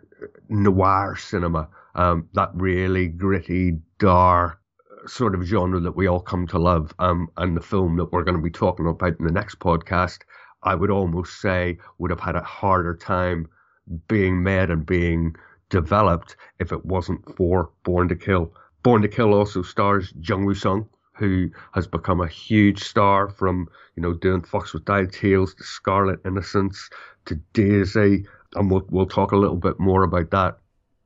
[0.50, 4.60] noir cinema um, that really gritty, dark
[5.08, 6.94] sort of genre that we all come to love.
[7.00, 10.20] Um, and the film that we're going to be talking about in the next podcast,
[10.64, 13.48] I would almost say would have had a harder time
[14.08, 15.36] being made and being
[15.70, 18.54] developed if it wasn't for Born to Kill.
[18.84, 23.68] Born to Kill also stars Jung Woo Sung, who has become a huge star from
[23.96, 26.90] you know doing Fox with Dialed Tales to Scarlet Innocence
[27.26, 28.26] to Daisy,
[28.56, 30.58] and we'll we'll talk a little bit more about that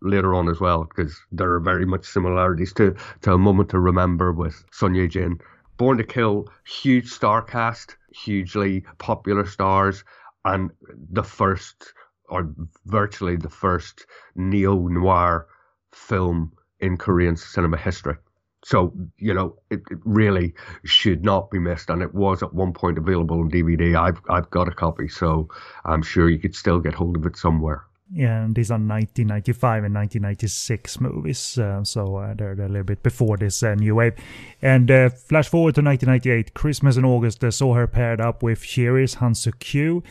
[0.02, 3.80] later on as well because there are very much similarities to to a moment to
[3.80, 5.40] remember with Son Ye Jin.
[5.78, 10.04] Born to Kill, huge star cast, hugely popular stars,
[10.46, 10.72] and
[11.12, 11.94] the first
[12.30, 12.50] or
[12.86, 14.06] virtually the first
[14.36, 15.48] neo noir
[15.92, 18.16] film in Korean cinema history.
[18.64, 21.92] So, you know, it, it, really should not be missed.
[21.92, 23.96] And it was at one point available on DVD.
[23.96, 25.50] I've, I've got a copy, so
[25.84, 27.86] I'm sure you could still get hold of it somewhere.
[28.16, 33.02] And these are 1995 and 1996 movies, uh, so uh, they're, they're, a little bit
[33.02, 34.14] before this uh, new wave.
[34.62, 39.16] And uh, flash forward to 1998, Christmas in August, saw her paired up with Cheris
[39.16, 40.04] Han Suk Kyu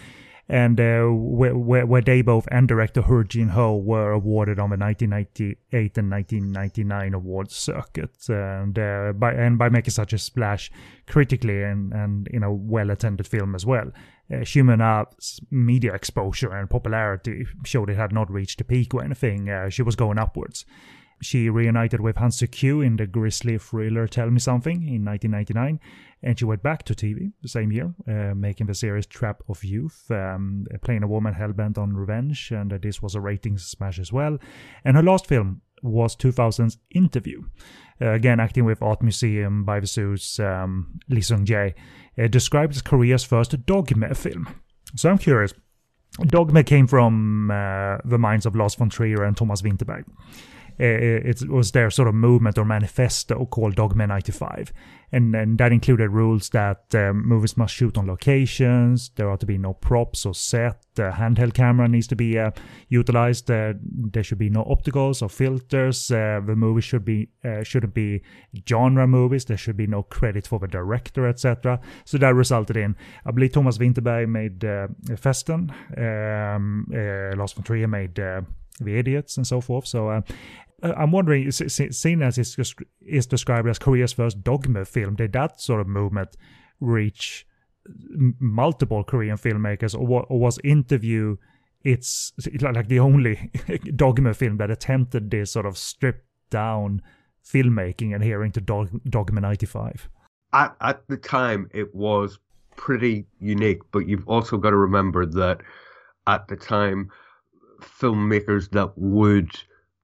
[0.48, 4.76] and uh, where, where, they both and director Hur Jin Ho were awarded on the
[4.76, 10.70] 1998 and 1999 awards circuit, and uh, by and by making such a splash
[11.06, 13.90] critically and and in a well attended film as well.
[14.30, 19.02] Uh, Shim Eun-ha's media exposure and popularity showed it had not reached a peak or
[19.02, 19.48] anything.
[19.48, 20.64] Uh, she was going upwards.
[21.24, 25.80] She reunited with Han Suk Kyu in the grisly thriller Tell Me Something in 1999,
[26.22, 29.64] and she went back to TV the same year, uh, making the series Trap of
[29.64, 33.98] Youth, um, playing a woman hellbent on revenge, and uh, this was a ratings smash
[33.98, 34.36] as well.
[34.84, 37.42] And her last film was 2000's Interview,
[38.02, 41.72] uh, again acting with Art Museum by the Zoo's, um, Lee Sung Jae,
[42.18, 44.46] uh, described as Korea's first dogma film.
[44.94, 45.54] So I'm curious.
[46.26, 50.04] Dogma came from uh, the minds of Lars von Trier and Thomas Vinterberg.
[50.78, 54.72] Eh, it was their sort of movement or manifesto called Dogma 95.
[55.12, 59.46] And, and that included rules that um, movies must shoot on locations, there ought to
[59.46, 62.50] be no props or set, the handheld camera needs to be uh,
[62.88, 67.62] utilized, uh, there should be no opticals or filters, uh, the movie should be, uh,
[67.62, 68.22] shouldn't be
[68.68, 71.78] genre movies, there should be no credit for the director, etc.
[72.04, 77.62] So that resulted in, I believe Thomas Vinterberg made uh, Festen, um, uh, Lars von
[77.62, 78.18] Trier made
[78.80, 79.86] the idiots and so forth.
[79.86, 80.20] So uh,
[80.82, 85.32] uh, I'm wondering, seen as it's just, is described as Korea's first dogma film, did
[85.32, 86.36] that sort of movement
[86.80, 87.46] reach
[88.40, 91.36] multiple Korean filmmakers, or, or was Interview
[91.84, 92.32] it's
[92.62, 93.50] like the only
[93.96, 97.02] dogma film that attempted this sort of stripped down
[97.44, 100.08] filmmaking adhering to Dog, Dogma 95?
[100.54, 102.38] At, at the time, it was
[102.76, 105.60] pretty unique, but you've also got to remember that
[106.26, 107.10] at the time,
[107.80, 109.50] filmmakers that would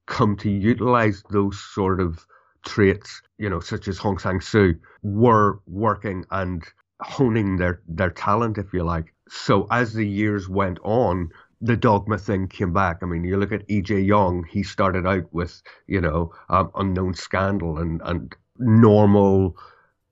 [0.07, 2.27] come to utilize those sort of
[2.65, 6.63] traits, you know, such as Hong Sang-soo, were working and
[7.01, 9.15] honing their, their talent, if you like.
[9.29, 11.31] So as the years went on,
[11.61, 12.99] the dogma thing came back.
[13.03, 14.01] I mean, you look at E.J.
[14.01, 19.57] Young, he started out with, you know, um, unknown scandal and, and normal,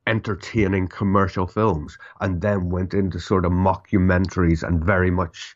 [0.07, 5.55] entertaining commercial films, and then went into sort of mockumentaries and very much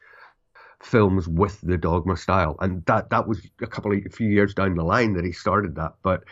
[0.83, 4.55] films with the Dogma style, and that that was a couple of a few years
[4.55, 5.95] down the line that he started that.
[6.03, 6.25] But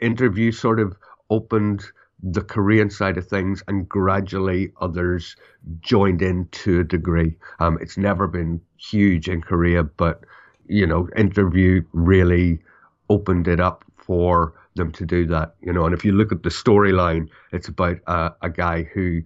[0.00, 0.96] interview sort of
[1.30, 1.84] opened
[2.22, 5.36] the Korean side of things, and gradually others
[5.80, 7.36] joined in to a degree.
[7.60, 10.24] Um, it's never been huge in Korea, but
[10.68, 12.60] you know, interview really
[13.08, 15.54] opened it up for them to do that.
[15.60, 19.22] You know, and if you look at the storyline, it's about uh, a guy who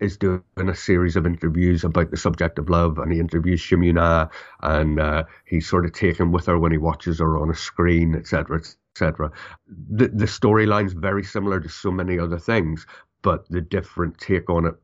[0.00, 3.84] is doing a series of interviews about the subject of love, and he interviews Shim
[3.84, 4.28] Eun-ha,
[4.62, 8.14] and uh, he's sort of taken with her when he watches her on a screen,
[8.14, 8.58] etc.,
[8.94, 9.30] etc.
[9.68, 12.86] The the storyline's very similar to so many other things,
[13.22, 14.74] but the different take on it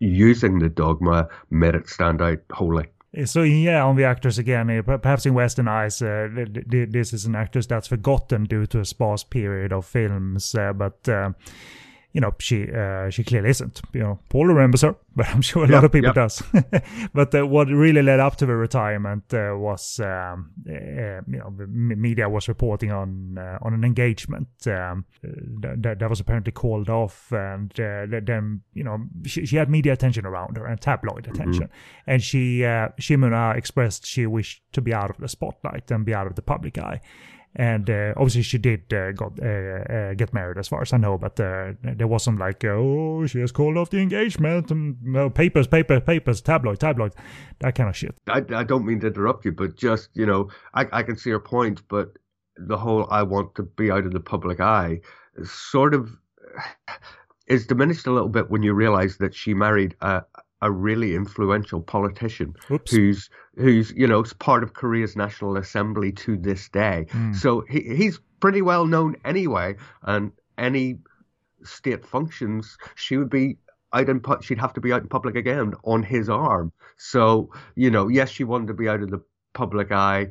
[0.00, 2.86] using the dogma made it stand out wholly.
[3.24, 6.28] So yeah, on the actors again, eh, perhaps in Western eyes, uh,
[6.66, 11.08] this is an actress that's forgotten due to a sparse period of films, uh, but.
[11.08, 11.32] Uh,
[12.12, 13.82] you know, she uh, she clearly isn't.
[13.92, 16.42] You know, Paul remembers her, but I'm sure a lot of people does.
[17.12, 21.52] but uh, what really led up to the retirement uh, was, um, uh, you know,
[21.56, 26.88] the media was reporting on uh, on an engagement um, that, that was apparently called
[26.88, 31.24] off, and uh, then you know she, she, had media attention around her and tabloid
[31.24, 31.34] mm-hmm.
[31.34, 32.10] attention, mm-hmm.
[32.10, 36.06] and she uh, Shim Eun-ha expressed she wished to be out of the spotlight and
[36.06, 37.02] be out of the public eye
[37.56, 41.18] and uh, obviously she did uh, got, uh, get married as far as I know,
[41.18, 46.40] but there wasn't like oh she has called off the engagement and papers, papers, papers,
[46.40, 47.14] tabloid, tabloid,
[47.60, 48.14] that kind of shit.
[48.28, 51.30] I, I don't mean to interrupt you, but just you know I I can see
[51.30, 52.12] your point, but
[52.56, 55.00] the whole I want to be out of the public eye
[55.44, 56.10] sort of
[57.46, 60.22] is diminished a little bit when you realize that she married a,
[60.60, 62.90] a really influential politician Oops.
[62.90, 67.06] who's who's you know part of Korea's National Assembly to this day.
[67.10, 67.36] Mm.
[67.36, 70.98] So he, he's pretty well known anyway, and any
[71.64, 73.58] state functions she would be
[73.92, 76.72] out in pu- she'd have to be out in public again on his arm.
[76.96, 79.22] So you know, yes, she wanted to be out of the
[79.54, 80.28] public eye,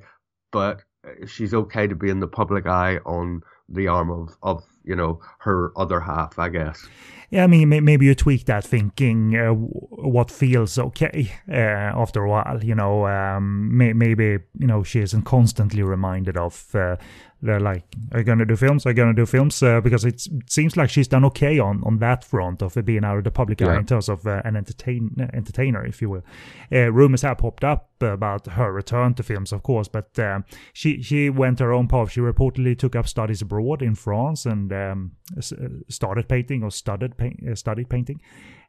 [0.52, 0.82] but
[1.28, 5.20] she's okay to be in the public eye on the arm of of you know
[5.40, 6.88] her other half, I guess.
[7.30, 11.54] Yeah, I mean, maybe you tweak that thinking uh, what feels okay uh,
[12.02, 12.64] after a while.
[12.64, 16.74] You know, um, may- maybe you know she isn't constantly reminded of.
[16.74, 16.96] Uh,
[17.42, 17.84] they're like,
[18.14, 18.86] "Are you gonna do films?
[18.86, 22.00] Are you gonna do films?" Uh, because it seems like she's done okay on on
[22.00, 23.78] that front of being out of the public eye Yeah.
[23.80, 26.24] in terms of uh, an entertain entertainer, if you will.
[26.72, 31.02] Uh, rumors have popped up about her return to films, of course, but um, she
[31.04, 32.12] she went her own path.
[32.12, 35.42] She reportedly took up studies abroad in France and um, uh,
[35.90, 38.22] started painting or studied paint, uh, studied painting.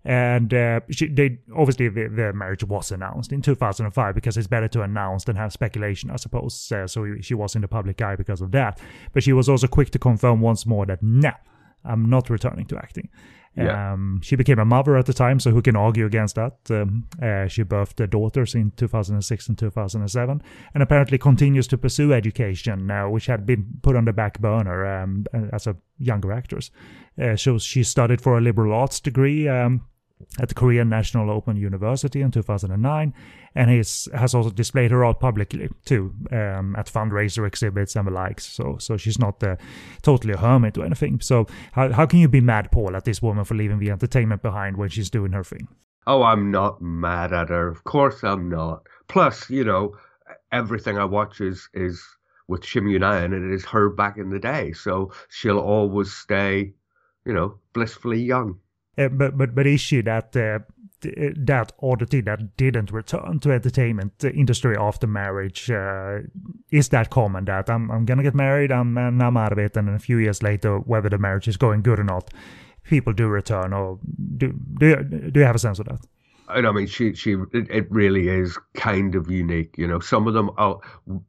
[0.05, 4.69] And uh, she, they obviously the, the marriage was announced in 2005 because it's better
[4.69, 6.71] to announce than have speculation, I suppose.
[6.71, 8.81] Uh, so she was in the public eye because of that.
[9.13, 11.33] But she was also quick to confirm once more that nah,
[11.85, 13.09] I'm not returning to acting.
[13.57, 13.93] Yeah.
[13.93, 16.59] Um, she became a mother at the time, so who can argue against that?
[16.71, 20.43] Um, uh, she birthed daughters in 2006 and 2007,
[20.75, 24.87] and apparently continues to pursue education, uh, which had been put on the back burner
[24.87, 26.71] um, as a younger actress.
[27.21, 29.85] Uh, so she studied for a liberal arts degree um,
[30.41, 33.15] at the Korean National Open University in 2009,
[33.55, 38.13] and has has also displayed her art publicly too um, at fundraiser exhibits and the
[38.13, 38.45] likes.
[38.45, 39.57] So so she's not uh,
[40.03, 41.21] totally a hermit or anything.
[41.21, 44.43] So how how can you be mad, Paul, at this woman for leaving the entertainment
[44.43, 45.69] behind when she's doing her thing?
[46.07, 47.69] Oh, I'm not mad at her.
[47.69, 48.87] Of course I'm not.
[49.09, 49.97] Plus, you know,
[50.53, 52.03] everything I watch is is
[52.49, 54.73] with Shim Eun-ha and it is her back in the day.
[54.73, 56.73] So she'll always stay,
[57.27, 58.59] you know, blissfully young.
[58.97, 60.59] Uh, but but but is she that uh,
[61.01, 65.71] th- that oddity that didn't return to entertainment industry after marriage?
[65.71, 66.21] Uh,
[66.71, 69.77] is that common that I'm I'm gonna get married, I'm and I'm out of it,
[69.77, 72.33] and a few years later, whether the marriage is going good or not,
[72.85, 73.99] people do return, or
[74.37, 76.01] do do you, do you have a sense of that?
[76.49, 79.75] And I mean, she she it, really is kind of unique.
[79.77, 80.75] You know, some of them uh,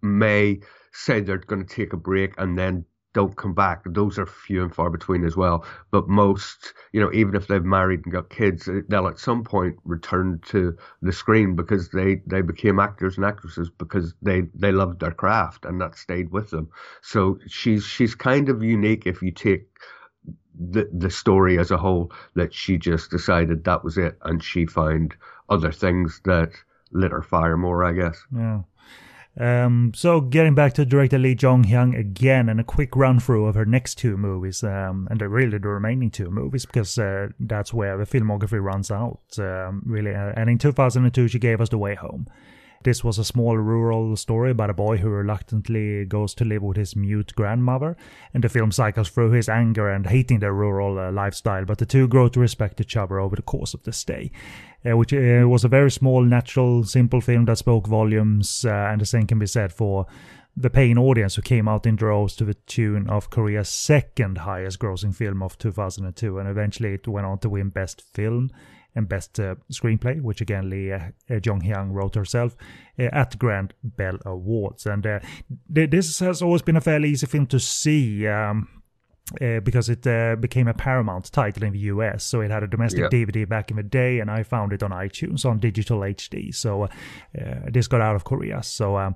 [0.02, 0.60] may
[0.94, 3.82] say they're going to take a break and then don't come back.
[3.86, 5.66] Those are few and far between as well.
[5.92, 9.44] But most, you know, even if they've married and got kids, eh, they'll at some
[9.44, 14.72] point return to the screen because they they became actors and actresses because they they
[14.72, 16.70] loved their craft and that stayed with them.
[17.02, 19.68] So she's she's kind of unique if you take
[20.60, 24.66] the the story as a whole that she just decided that was it and she
[24.66, 25.16] found
[25.50, 26.52] other things that
[26.92, 28.62] lit her fire more i guess Yeah.
[29.40, 33.46] Um, so getting back to director Lee Jong Hyang again, and a quick run through
[33.46, 37.74] of her next two movies, um, and really the remaining two movies, because uh, that's
[37.74, 39.22] where the filmography runs out.
[39.38, 42.28] Um, really, uh, and in 2002 she gave us The Way Home.
[42.82, 46.78] This was a small rural story about a boy who reluctantly goes to live with
[46.78, 47.98] his mute grandmother,
[48.34, 51.86] and the film cycles through his anger and hating the rural uh, lifestyle, but the
[51.86, 54.32] two grow to respect each other over the course of the stay.
[54.90, 59.02] Uh, which uh, was a very small, natural, simple film that spoke volumes, uh, and
[59.02, 60.06] the same can be said for
[60.56, 64.80] the paying audience who came out in droves to the tune of Korea's second highest
[64.80, 68.52] grossing film of 2002, and eventually it went on to win Best Film
[69.00, 72.56] and Best uh, Screenplay, which again Lee uh, Jong Hyang wrote herself
[73.00, 74.86] uh, at Grand Bell Awards.
[74.86, 75.20] And uh,
[75.74, 78.28] th- this has always been a fairly easy film to see.
[78.28, 78.68] Um,
[79.42, 82.68] uh, because it uh, became a Paramount title in the US, so it had a
[82.68, 83.10] domestic Yeah.
[83.10, 86.52] DVD back in the day, and I found it on iTunes on digital HD.
[86.52, 86.90] So uh,
[87.72, 88.64] this got out of Korea.
[88.64, 89.16] So um,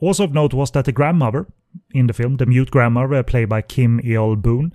[0.00, 1.46] also of note was that the grandmother
[1.92, 4.72] in the film, the mute grandmother uh, played by Kim Eol Boon,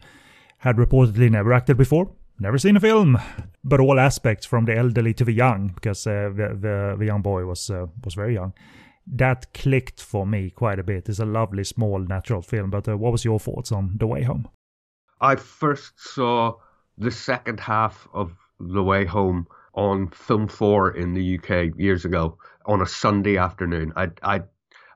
[0.57, 2.09] had reportedly never acted before.
[2.39, 3.17] Never seen a film,
[3.63, 7.21] but all aspects from the elderly to the young, because uh, the, the the young
[7.21, 8.53] boy was uh, was very young.
[9.07, 11.07] That clicked for me quite a bit.
[11.09, 12.71] It's a lovely, small, natural film.
[12.71, 14.47] But uh, what was your thoughts on The Way Home?
[15.21, 16.53] i first saw
[16.97, 22.37] the second half of the way home on film 4 in the uk years ago
[22.65, 24.41] on a sunday afternoon i i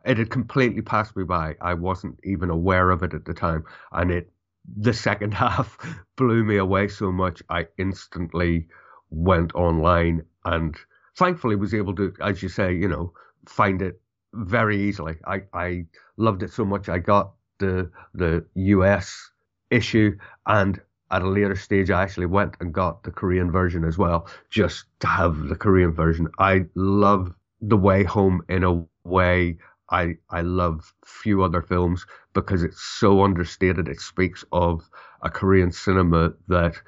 [0.06, 3.64] it had completely passed me by i wasn't even aware of it at the time
[3.92, 4.32] and it
[4.78, 5.78] the second half
[6.16, 8.68] blew me away so much I instantly
[9.10, 10.76] went online and
[11.18, 13.14] thankfully was able to, as you say, you know,
[13.48, 14.02] find it
[14.34, 15.16] very easily.
[15.26, 15.86] I, I
[16.18, 19.32] loved it so much I got the the US
[19.70, 20.80] issue and
[21.12, 24.86] at a later stage I actually went and got the Korean version as well, just
[25.00, 26.28] to have the Korean version.
[26.38, 29.58] I love the way home in a way
[29.92, 33.88] I I love few other films because it's so understated.
[33.88, 34.90] It speaks of
[35.22, 36.82] a Korean cinema that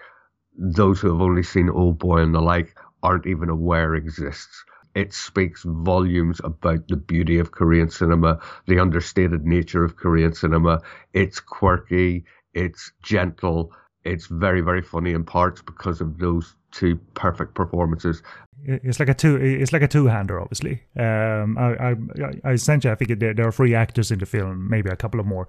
[0.57, 4.63] those who have only seen Old Boy and the like aren't even aware exists.
[4.95, 10.81] It speaks volumes about the beauty of Korean cinema, the understated nature of Korean cinema.
[11.13, 13.73] It's quirky, it's gentle,
[14.03, 18.21] it's very, very funny in parts because of those two perfect performances.
[18.63, 19.37] It's like a two.
[19.37, 20.83] It's like a two-hander, obviously.
[20.95, 21.95] Um, I, I,
[22.43, 25.19] I essentially, I think there, there are three actors in the film, maybe a couple
[25.19, 25.47] of more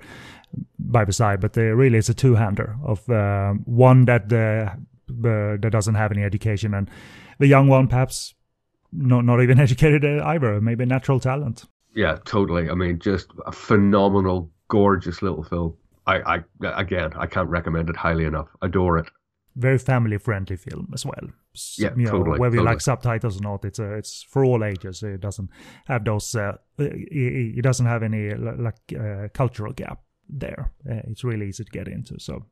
[0.79, 4.75] by the side, but there really is a two-hander of um, one that uh,
[5.21, 6.91] that doesn't have any education, and
[7.39, 8.35] the young one perhaps
[8.93, 11.65] not not even educated either, maybe natural talent.
[11.95, 12.71] Yeah, totally.
[12.71, 15.77] I mean, just a phenomenal, gorgeous little film.
[16.07, 18.49] I, I again, I can't recommend it highly enough.
[18.63, 19.07] Adore it.
[19.55, 21.29] Very family friendly film as well.
[21.77, 22.39] Yeah, you know, totally.
[22.39, 22.59] Whether totally.
[22.59, 25.03] you like subtitles or not, it's uh, it's for all ages.
[25.03, 25.51] It doesn't
[25.87, 26.35] have those.
[26.35, 30.01] Uh, it, it doesn't have any like uh, cultural gap
[30.33, 30.73] there.
[30.89, 32.19] Uh, it's really easy to get into.
[32.19, 32.45] So,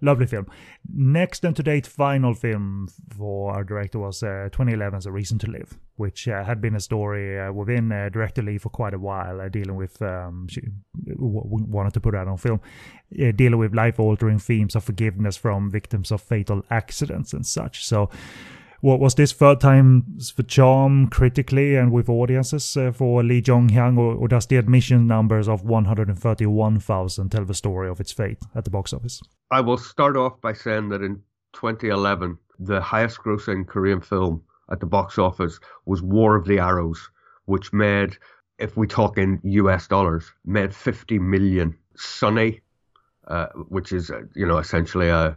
[0.00, 0.46] lovely film.
[0.92, 5.50] Next and to date final film for our director was uh, 2011's A Reason to
[5.50, 8.98] Live, which uh, had been a story uh, within uh, Director Lee for quite a
[8.98, 10.62] while, uh, dealing with, um, she
[11.06, 12.60] w- wanted to put out on film,
[13.12, 17.84] dealing with life altering themes of forgiveness from victims of fatal accidents and such.
[17.84, 18.10] So,
[18.80, 23.68] what was this third time for charm critically and with audiences uh, for Lee Jong
[23.68, 28.38] Hyang, or, or, does the admission numbers of 131,000 tell the story of its fate
[28.54, 29.20] at the box office?
[29.50, 31.20] I will start off by saying that in
[31.52, 37.10] 2011, the highest grossing Korean film at the box office was War of the Arrows,
[37.44, 38.16] which made,
[38.58, 41.76] if we talk in US dollars, made 50 million.
[41.96, 42.60] Sunny,
[43.28, 45.36] uh, which is, uh, you know, essentially a,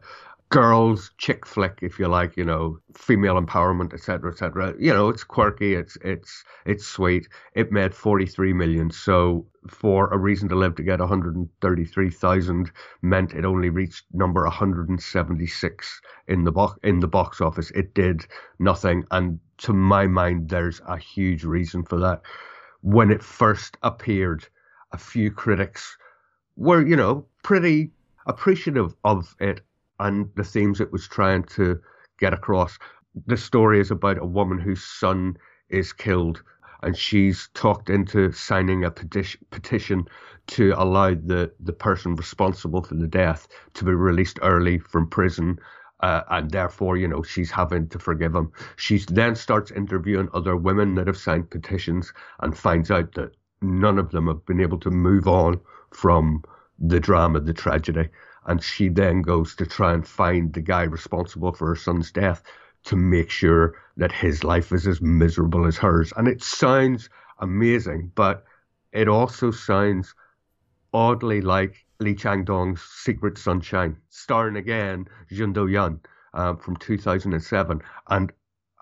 [0.53, 5.23] girls chick flick if you like you know female empowerment etc etc you know it's
[5.23, 7.27] quirky it's it's it's sweet.
[7.55, 8.89] It made 43 million.
[8.91, 16.01] So for a reason to live to get 133,000 meant it only reached number 176
[16.27, 17.71] in the box in the box office.
[17.71, 18.25] It did
[18.59, 19.05] nothing.
[19.11, 22.21] And to my mind there's a huge reason for that.
[22.81, 24.47] When it first appeared
[24.91, 25.97] a few critics
[26.55, 27.91] were you know pretty
[28.25, 29.61] appreciative of it
[29.99, 31.79] and the themes it was trying to
[32.19, 32.77] get across.
[33.27, 35.37] The story is about a woman whose son
[35.69, 36.41] is killed,
[36.81, 40.05] and she's talked into signing a petition, petition
[40.47, 45.59] to allow the, the person responsible for the death to be released early from prison.
[46.01, 48.51] Uh, and therefore, you know, she's having to forgive him.
[48.75, 53.31] She then starts interviewing other women that have signed petitions and finds out that
[53.61, 56.43] none of them have been able to move on from
[56.77, 58.09] the drama, the tragedy
[58.45, 62.43] and she then goes to try and find the guy responsible for her son's death
[62.85, 66.11] to make sure that his life is as miserable as hers.
[66.17, 68.43] And it sounds amazing, but
[68.91, 70.13] it also sounds
[70.93, 75.99] oddly like Lee Chang Dong's Secret Sunshine, starring again Jun Do Yeon
[76.33, 77.81] um, from 2007.
[78.09, 78.31] And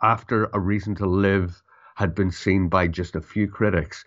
[0.01, 1.61] after A Reason to Live
[1.95, 4.03] had been seen by just a few critics,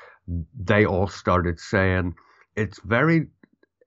[0.59, 2.15] they all started saying
[2.57, 3.29] it's very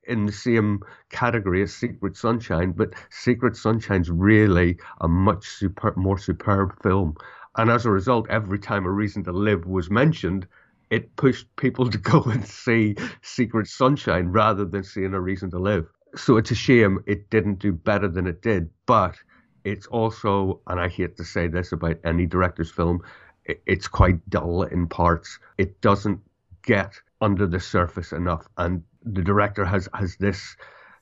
[0.07, 6.17] in the same category as Secret Sunshine, but Secret Sunshine's really a much super, more
[6.17, 7.15] superb film.
[7.57, 10.47] And as a result, every time A Reason to Live was mentioned,
[10.89, 15.59] it pushed people to go and see Secret Sunshine rather than seeing A Reason to
[15.59, 15.87] Live.
[16.15, 18.69] So it's a shame it didn't do better than it did.
[18.85, 19.17] But
[19.63, 23.01] it's also, and I hate to say this about any director's film,
[23.43, 25.39] it's quite dull in parts.
[25.57, 26.19] It doesn't
[26.63, 28.47] get under the surface enough.
[28.57, 28.83] And
[29.13, 30.55] the director has has this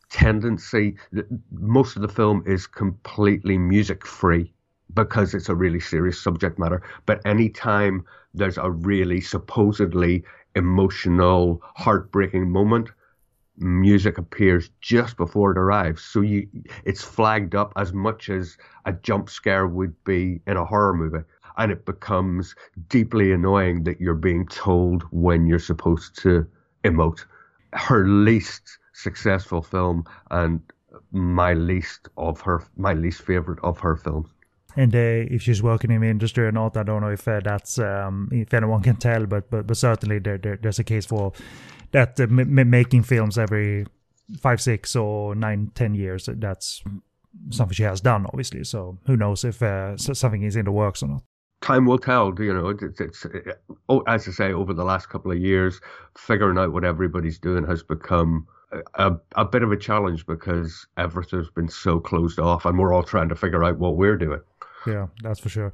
[0.09, 0.95] tendency.
[1.51, 4.53] Most of the film is completely music free
[4.93, 6.81] because it's a really serious subject matter.
[7.05, 10.23] But anytime there's a really supposedly
[10.55, 12.89] emotional, heartbreaking moment,
[13.57, 16.03] music appears just before it arrives.
[16.03, 16.47] So you,
[16.83, 21.25] it's flagged up as much as a jump scare would be in a horror movie.
[21.57, 22.55] And it becomes
[22.89, 26.45] deeply annoying that you're being told when you're supposed to
[26.83, 27.25] emote
[27.75, 30.61] her least successful film and
[31.11, 34.29] my least of her my least favorite of her films
[34.77, 37.39] and uh, if she's working in the industry or not, I don't know if uh,
[37.41, 41.05] that's um, if anyone can tell, but but, but certainly there, there there's a case
[41.05, 41.31] for
[41.91, 43.85] that uh, m- making films every
[44.39, 46.27] five, six, or nine, ten years.
[46.29, 46.83] That's
[47.51, 48.65] something she has done, obviously.
[48.65, 51.23] So who knows if uh, something is in the works or not
[51.65, 52.33] time will tell.
[52.39, 53.53] You know, it's, it's uh,
[53.89, 55.81] oh, as I say, over the last couple of years,
[56.17, 58.47] figuring out what everybody's doing has become
[58.95, 63.03] a, a bit of a challenge because everything's been so closed off, and we're all
[63.03, 64.41] trying to figure out what we're doing.
[64.87, 65.73] Yeah, that's for sure.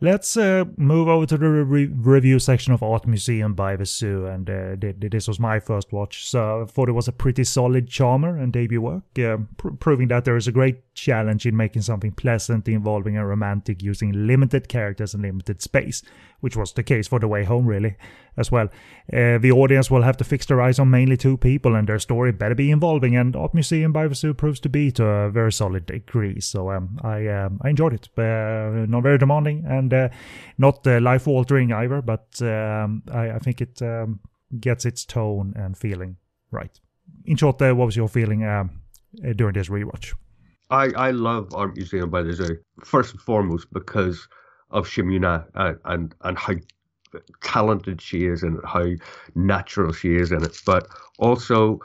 [0.00, 4.50] Let's uh, move over to the re- review section of Art Museum by Zoo, and
[4.50, 8.36] uh, this was my first watch, so I thought it was a pretty solid charmer
[8.36, 12.10] and debut work, uh, pr- proving that there is a great challenge in making something
[12.10, 16.02] pleasant, involving and romantic, using limited characters and limited space,
[16.40, 17.94] which was the case for The Way Home, really,
[18.36, 18.66] as well.
[19.12, 22.00] Uh, the audience will have to fix their eyes on mainly two people, and their
[22.00, 25.52] story better be involving, and Art Museum by Zoo proves to be to a very
[25.52, 26.40] solid degree.
[26.40, 28.22] So um, I um, I enjoyed it, uh,
[28.88, 30.08] not very demanding and uh,
[30.58, 34.20] not uh, life altering either, but um, I, I, think it um,
[34.60, 36.16] gets its tone and feeling
[36.50, 36.78] right.
[37.24, 38.70] In short, uh, what was your feeling um,
[39.26, 40.14] uh, during this rewatch?
[40.70, 44.26] I, I love Art Museum by the Zoo first and foremost because
[44.70, 46.54] of Shim Eun-ha and, and and how
[47.42, 48.86] talented she is and how
[49.34, 50.88] natural she is in it, but
[51.18, 51.80] also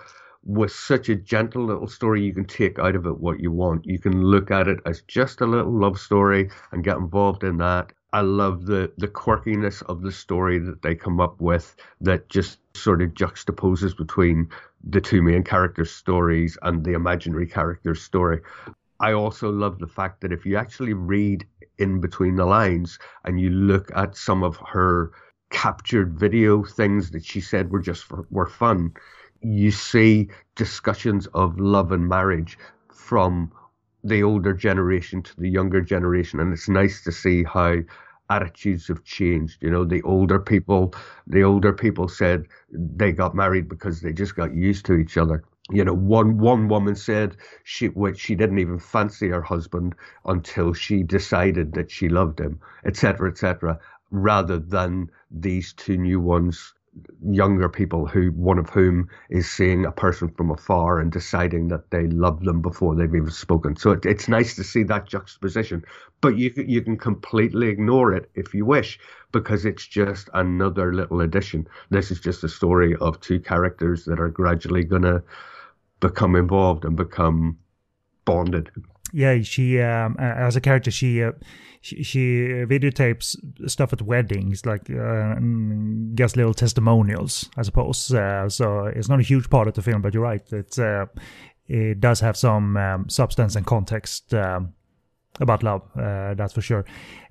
[0.48, 3.86] with such a gentle little story, you can take out of it what you want.
[3.86, 7.58] You can look at it as just a little love story and get involved in
[7.58, 7.92] that.
[8.14, 12.60] I love the the quirkiness of the story that they come up with that just
[12.74, 14.50] sort of juxtaposes between
[14.90, 18.40] the two main characters' stories and the imaginary character's story.
[19.02, 21.46] I also love the fact that if you actually read
[21.78, 25.12] in between the lines and you look at some of her
[25.50, 28.94] captured video things that she said were just for, were fun,
[29.42, 32.58] you see discussions of love and marriage
[32.94, 33.52] from
[34.04, 37.78] the older generation to the younger generation, and it's nice to see how
[38.30, 39.62] attitudes have changed.
[39.62, 40.94] You know, the older people,
[41.28, 45.44] the older people said they got married because they just got used to each other.
[45.70, 50.74] You know, one one woman said she which she didn't even fancy her husband until
[50.74, 53.80] she decided that she loved him, etc., etc.
[54.10, 56.74] Rather than these two new ones
[57.24, 61.90] younger people who one of whom is seeing a person from afar and deciding that
[61.92, 63.76] they love them before they've even spoken.
[63.76, 65.84] So it, it's nice to see that juxtaposition,
[66.22, 69.00] but you you can completely ignore it if you wish
[69.32, 71.68] because it's just another little addition.
[71.90, 75.24] This is just a story of two characters that are gradually gonna
[76.00, 77.58] become involved and become
[78.26, 78.70] bonded.
[79.14, 81.24] Yeah, she um, as a character she.
[81.24, 81.32] Uh
[81.82, 83.36] she, videotapes
[83.70, 85.36] stuff at weddings, like uh,
[86.16, 88.14] gets little testimonials, I suppose.
[88.14, 90.42] Uh, so it's not a huge part of the film, but you're right.
[90.52, 91.06] It's uh,
[91.68, 94.74] it does have some um, substance and context um,
[95.40, 96.84] about love, uh, that's for sure.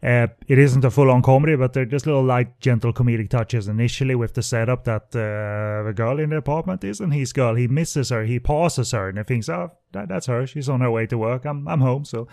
[0.02, 3.28] Uh, it isn't a full on comedy, but there are just little light, gentle comedic
[3.30, 7.56] touches initially with the setup that uh, the girl in the apartment isn't his girl.
[7.56, 10.46] He misses her, he passes her, and he thinks, oh, that, that's her.
[10.46, 11.44] She's on her way to work.
[11.44, 12.28] I'm, I'm home, so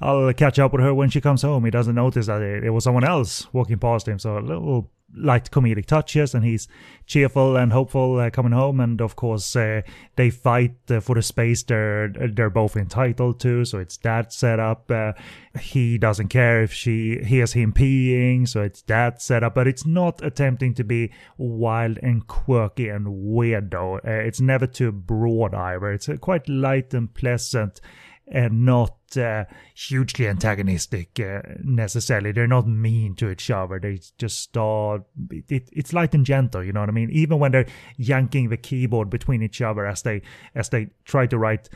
[0.00, 1.64] I'll catch up with her when she comes home.
[1.64, 4.90] He doesn't notice that it, it was someone else walking past him, so a little
[5.16, 6.68] light comedic touches and he's
[7.06, 8.80] cheerful and hopeful uh, coming home.
[8.80, 9.82] And of course uh,
[10.16, 13.64] they fight uh, for the space they're they're both entitled to.
[13.64, 15.12] So it's that setup uh,
[15.58, 18.48] he doesn't care if she hears him peeing.
[18.48, 23.70] So it's that setup but it's not attempting to be wild and quirky and weird
[23.70, 27.80] though it's never too broad either it's uh, quite light and pleasant
[28.26, 29.44] and not uh,
[29.74, 32.32] hugely antagonistic uh, necessarily.
[32.32, 33.78] They're not mean to each other.
[33.78, 35.02] They just start.
[35.30, 36.64] It, it, it's light and gentle.
[36.64, 37.10] You know what I mean?
[37.10, 37.66] Even when they're
[37.96, 40.22] yanking the keyboard between each other as they
[40.54, 41.68] as they try to write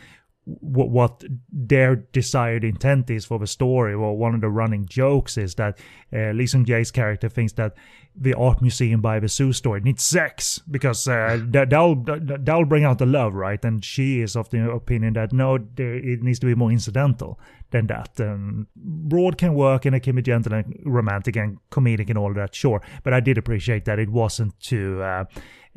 [0.61, 3.94] what, what their desired intent is for the story.
[3.96, 5.78] Well, one of the running jokes is that
[6.12, 7.74] uh, Lee Sung Jae's character thinks that
[8.16, 12.84] the art museum by the zoo store needs sex because uh, that, will that'll bring
[12.84, 13.62] out the love, right?
[13.64, 17.38] And she is of the opinion that no, there, it needs to be more incidental
[17.70, 18.18] than that.
[18.18, 22.32] And broad can work and it can be gentle and romantic and comedic and all
[22.34, 22.80] that, sure.
[23.03, 25.03] But I did appreciate that it wasn't too.
[25.03, 25.24] Uh,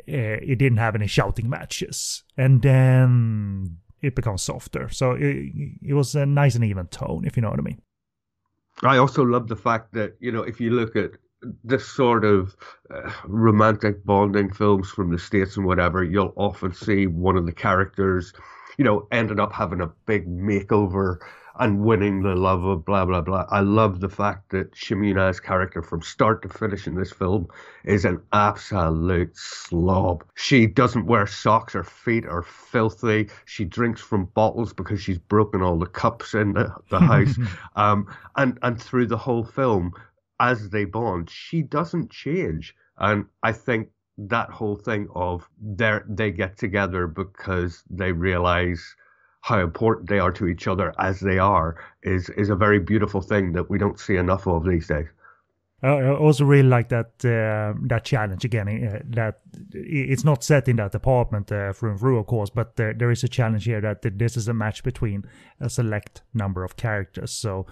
[0.08, 4.90] uh it didn't have any shouting matches, and then it becomes softer.
[4.90, 7.82] So it, it was a nice and even tone, if you know what I mean.
[8.84, 11.12] I also love the fact that you know if you look at
[11.64, 12.56] this sort of
[12.94, 17.52] uh, romantic bonding films from the states and whatever, you'll often see one of the
[17.52, 18.34] characters,
[18.78, 21.18] you know, ended up having a big makeover
[21.62, 23.46] and winning the love of blah blah blah.
[23.52, 27.48] I love the fact that Shim character from start to finish in this film
[27.86, 30.26] is an absolute slob.
[30.34, 33.30] She doesn't wear socks, her feet are filthy.
[33.46, 37.38] She drinks from bottles because she's broken all the cups in the, the house.
[37.76, 39.92] um, and and through the whole film,
[40.40, 42.76] as they bond, she doesn't change.
[42.98, 48.96] And I think that whole thing of they they get together because they realize
[49.42, 53.22] how important they are to each other as they are is is a very beautiful
[53.22, 55.08] thing that we don't see enough of these days.
[55.84, 58.68] I also really like that uh, that challenge again.
[58.68, 59.40] Uh, that
[59.74, 63.10] it's not set in that apartment uh, through and through, of course, but there, there
[63.10, 65.26] is a challenge here that this is a match between
[65.60, 67.32] a select number of characters.
[67.32, 67.66] So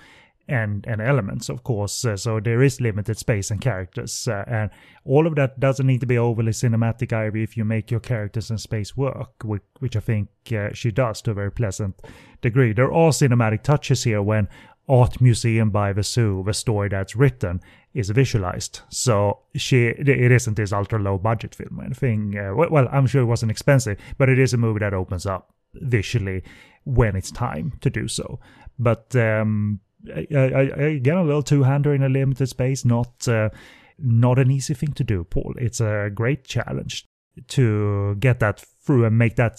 [0.50, 2.06] and and elements, of course.
[2.06, 4.70] Uh, so there is limited space and characters, uh, and
[5.06, 8.50] all of that doesn't need to be overly cinematic either if you make your characters
[8.50, 12.02] and space work, which, which I think uh, she does to a very pleasant
[12.42, 12.74] degree.
[12.74, 14.48] There are cinematic touches here when
[14.90, 17.62] Art Museum by Zoo, the story that's written,
[17.94, 18.82] is visualized.
[18.90, 22.38] So she, it isn't this ultra low budget film or anything.
[22.38, 25.54] Uh, well, I'm sure it wasn't expensive, but it is a movie that opens up
[25.76, 26.44] visually
[26.86, 28.40] when it's time to do so.
[28.80, 33.50] But um, again, a little two-hander in a limited space, not uh,
[33.98, 35.54] not an easy thing to do, Paul.
[35.58, 37.06] It's a great challenge
[37.50, 39.58] to get that through and make that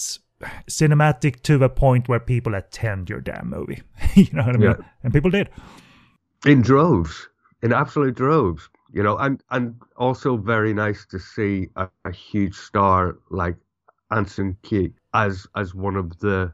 [0.68, 3.82] cinematic to the point where people attend your damn movie.
[4.14, 4.70] you know what I mean?
[4.70, 4.86] Yeah.
[5.02, 5.48] And people did.
[6.46, 7.28] In droves,
[7.62, 8.68] in absolute droves.
[8.92, 13.54] You know, and and also very nice to see a, a huge star like
[14.10, 16.52] Ahn Sung-ki as as one of the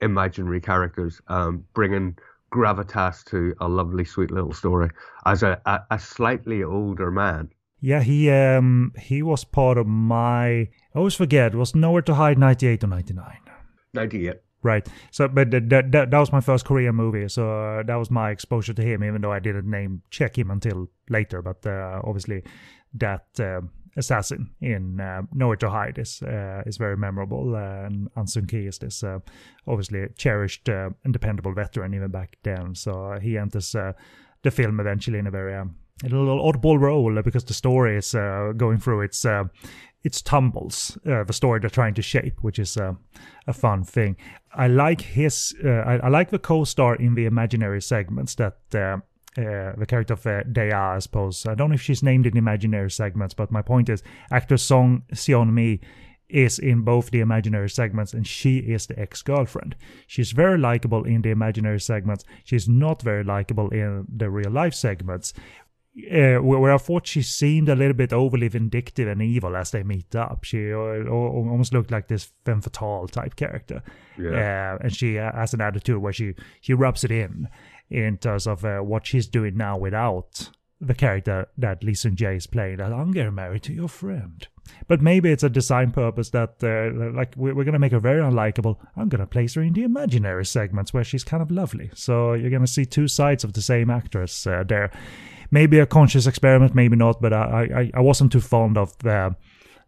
[0.00, 2.16] imaginary characters, um, bringing
[2.52, 4.90] gravitas to a lovely, sweet little story
[5.24, 7.50] as a, a, a slightly older man.
[7.80, 12.38] Yeah, he um he was part of my I always forget was nowhere to hide
[12.38, 13.40] ninety eight or ninety nine.
[13.92, 14.40] Ninety eight.
[14.62, 14.88] Right.
[15.12, 17.28] So, but that, that, that was my first Korean movie.
[17.28, 20.50] So uh, that was my exposure to him, even though I didn't name check him
[20.50, 21.40] until later.
[21.40, 22.42] But uh, obviously,
[22.94, 23.60] that uh,
[23.96, 27.54] assassin in uh, Nowhere to Hide is uh, is very memorable.
[27.54, 29.18] Uh, and An Sung Ki is this uh,
[29.66, 32.74] obviously cherished uh, and dependable veteran even back then.
[32.74, 37.22] So uh, he enters the film eventually in a very um, a little oddball role
[37.22, 39.24] because the story is going through its
[40.04, 40.98] its tumbles.
[41.04, 44.16] the story they're trying to shape, which is a fun thing.
[44.54, 45.54] I like his.
[45.64, 48.58] I, I, like the co-star in the imaginary segments that
[49.38, 51.46] uh, the character of uh, Dea, I suppose.
[51.46, 55.02] I don't know if she's named in imaginary segments, but my point is, actor Song
[55.12, 55.80] Seon Mi
[56.28, 59.76] is in both the imaginary segments, and she is the ex-girlfriend.
[60.06, 62.24] She's very likable in the imaginary segments.
[62.44, 65.32] She's not very likable in the real life segments.
[66.12, 69.82] Uh, where I thought she seemed a little bit overly vindictive and evil as they
[69.82, 70.44] meet up.
[70.44, 73.82] She uh, almost looked like this femme fatale type character,
[74.18, 74.74] yeah.
[74.74, 77.48] Uh, and she has an attitude where she she rubs it in
[77.90, 82.46] in terms of uh, what she's doing now without the character that Sung Jae is
[82.46, 82.78] playing.
[82.78, 84.46] That I'm getting married to your friend.
[84.88, 88.20] But maybe it's a design purpose that, uh, like, we're, going to make her very
[88.20, 88.76] unlikable.
[88.96, 91.90] I'm going to place her in the imaginary segments where she's kind of lovely.
[91.94, 94.90] So you're going to see two sides of the same actress uh, there.
[95.52, 99.36] Maybe a conscious experiment, maybe not, but I, I, I wasn't too fond of the,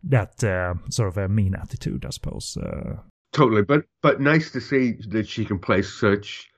[0.05, 2.57] that uh, sort of a mean attitude, I suppose.
[2.57, 2.99] Uh.
[3.33, 6.49] totally, but but nice to see that she can play such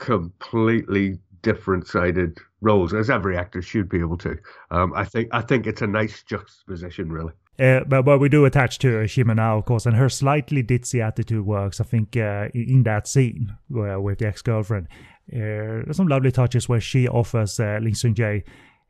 [0.00, 4.36] completely different sided roles, as every actor should be able to.
[4.70, 7.32] Um, I think I think it's a nice juxtaposition, really.
[7.58, 11.06] Uh, but, but we do attach to Shima now, of course, and her slightly ditzy
[11.06, 11.78] attitude works.
[11.78, 14.88] I think uh, in that scene uh, with the ex-girlfriend,
[15.30, 18.42] uh, there's some lovely touches where she offers uh, Lee Sung Jae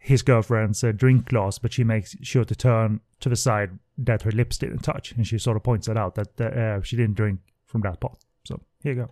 [0.03, 4.23] his girlfriend's uh, drink glass, but she makes sure to turn to the side that
[4.23, 7.17] her lips didn't touch, and she sort of points that out that uh, she didn't
[7.17, 8.25] drink from that pot.
[8.45, 9.11] So here you go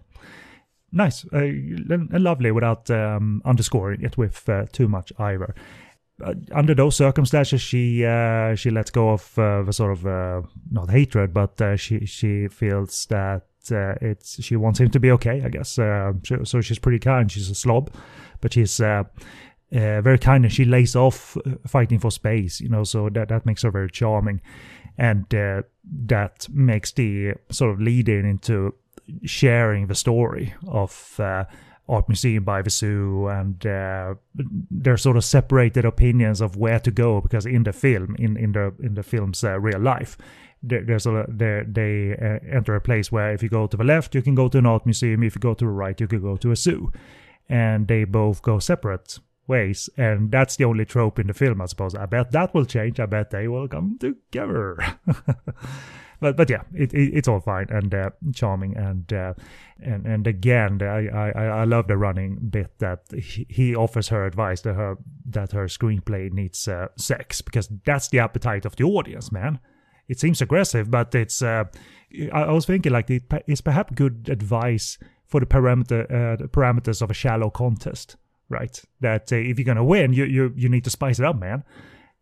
[0.93, 5.55] nice uh, and lovely without um, underscoring it with uh, too much either.
[6.25, 10.43] Uh, under those circumstances, she uh, she lets go of uh, the sort of uh,
[10.71, 15.43] not hatred, but she she feels that it's she wants him to be okay.
[15.45, 16.61] I guess so, so.
[16.61, 17.31] She's pretty kind.
[17.31, 17.95] She's a slob,
[18.41, 19.05] but she's uh,
[19.71, 21.37] very kind, and she lays off
[21.67, 22.61] fighting for space.
[22.61, 24.41] You know, so that that makes her very charming,
[24.97, 28.75] and that makes the sort of lead in into
[29.25, 31.45] sharing the story of uh,
[31.89, 34.15] Art Museum by the Zoo and uh,
[34.71, 38.53] their sort of separated opinions of where to go because in the film, in, in
[38.53, 40.19] the in the film's uh, real life,
[40.63, 43.85] there, there's a there, they uh, enter a place where if you go to the
[43.85, 45.23] left, you can go to an art museum.
[45.23, 46.93] If you go to the right, you can go to a zoo,
[47.49, 49.89] and they both go separate ways.
[49.97, 51.95] And that's the only trope in the film, I suppose.
[51.95, 53.01] I bet that will change.
[53.01, 54.79] I bet they will come together.
[56.21, 59.35] but but yeah, it, it, it's all fine and uh, charming and uh,
[59.81, 64.27] and and again, I, I I love the running bit that he, he offers her
[64.27, 64.97] advice that her
[65.27, 69.61] that her screenplay needs uh, sex because that's the appetite of the audience, man.
[70.09, 71.43] It seems aggressive, but it's.
[71.43, 71.65] Uh,
[72.33, 76.49] I, I was thinking like it, it's perhaps good advice for the parameter uh, the
[76.49, 78.17] parameters of a shallow contest,
[78.49, 78.83] right?
[79.01, 81.63] That uh, if you're gonna win, you you you need to spice it up, man.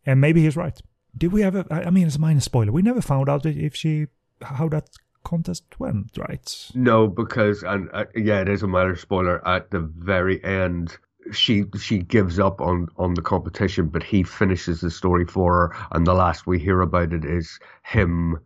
[0.04, 0.78] And maybe he's right
[1.16, 1.64] did we ever?
[1.70, 2.72] I mean, it's a minor spoiler.
[2.72, 4.06] We never found out if she
[4.42, 4.88] how that
[5.24, 6.70] contest went, right?
[6.74, 9.46] No, because and uh, yeah, it is a minor spoiler.
[9.46, 10.96] At the very end,
[11.32, 15.76] she she gives up on on the competition, but he finishes the story for her,
[15.92, 18.38] and the last we hear about it is him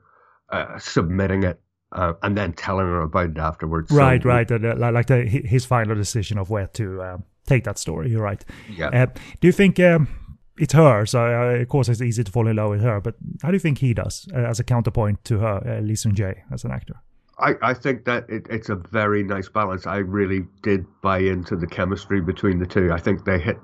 [0.51, 1.61] uh, submitting it
[1.93, 3.91] uh, and then telling her about it afterwards.
[3.91, 4.51] Right, so, right.
[4.51, 8.11] Uh, like the, his final decision of where to um, take that story.
[8.11, 8.45] You're right.
[8.71, 8.89] Yeah.
[8.89, 9.07] Uh,
[9.41, 10.09] do you think um,
[10.59, 11.07] it's her?
[11.07, 13.55] So uh, of course it's easy to fall in love with her, but how do
[13.55, 16.65] you think he does uh, as a counterpoint to her, uh, Lee Sung Jae, as
[16.65, 16.95] an actor?
[17.39, 19.87] I, I think that it, it's a very nice balance.
[19.87, 22.93] I really did buy into the chemistry between the two.
[22.93, 23.59] I think they hit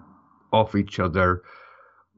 [0.53, 1.43] off each other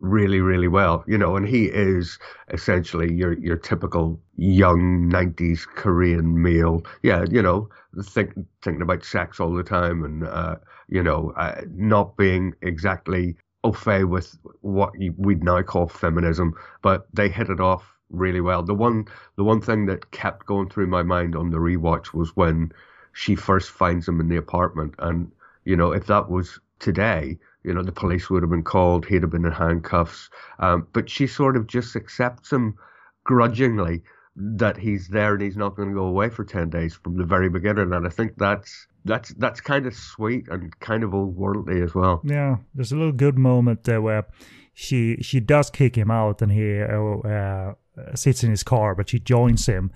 [0.00, 1.02] really, really well.
[1.08, 2.18] You know, and he is
[2.52, 6.82] essentially your your typical young '90s Korean male.
[7.02, 7.68] Yeah, you know,
[8.02, 10.56] think, thinking about sex all the time, and uh,
[10.88, 17.06] you know, uh, not being exactly au fait with what we'd now call feminism, but
[17.12, 18.62] they hit it off really well.
[18.62, 19.06] The one
[19.36, 22.72] the one thing that kept going through my mind on the rewatch was when
[23.12, 25.30] she first finds him in the apartment, and
[25.64, 29.22] you know, if that was today, you know, the police would have been called, he'd
[29.22, 30.30] have been in handcuffs.
[30.58, 32.76] Um, but she sort of just accepts him
[33.24, 34.02] grudgingly
[34.36, 37.24] that he's there and he's not going to go away for 10 days from the
[37.24, 37.92] very beginning.
[37.92, 41.94] And I think that's that's that's kind of sweet and kind of old worldly as
[41.94, 42.20] well.
[42.24, 44.26] Yeah, there's a little good moment there where
[44.74, 47.74] she she does kick him out and he uh, uh,
[48.14, 49.90] sits in his car, but she joins him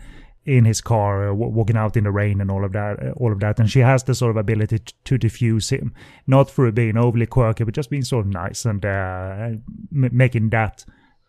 [0.44, 3.32] in his car, uh, walking out in the rain and all of that, uh, all
[3.32, 3.60] of that.
[3.60, 5.94] And she has the sort of ability to, to diffuse him,
[6.26, 9.50] not through being overly quirky, but just being sort of nice and uh,
[9.90, 10.84] making that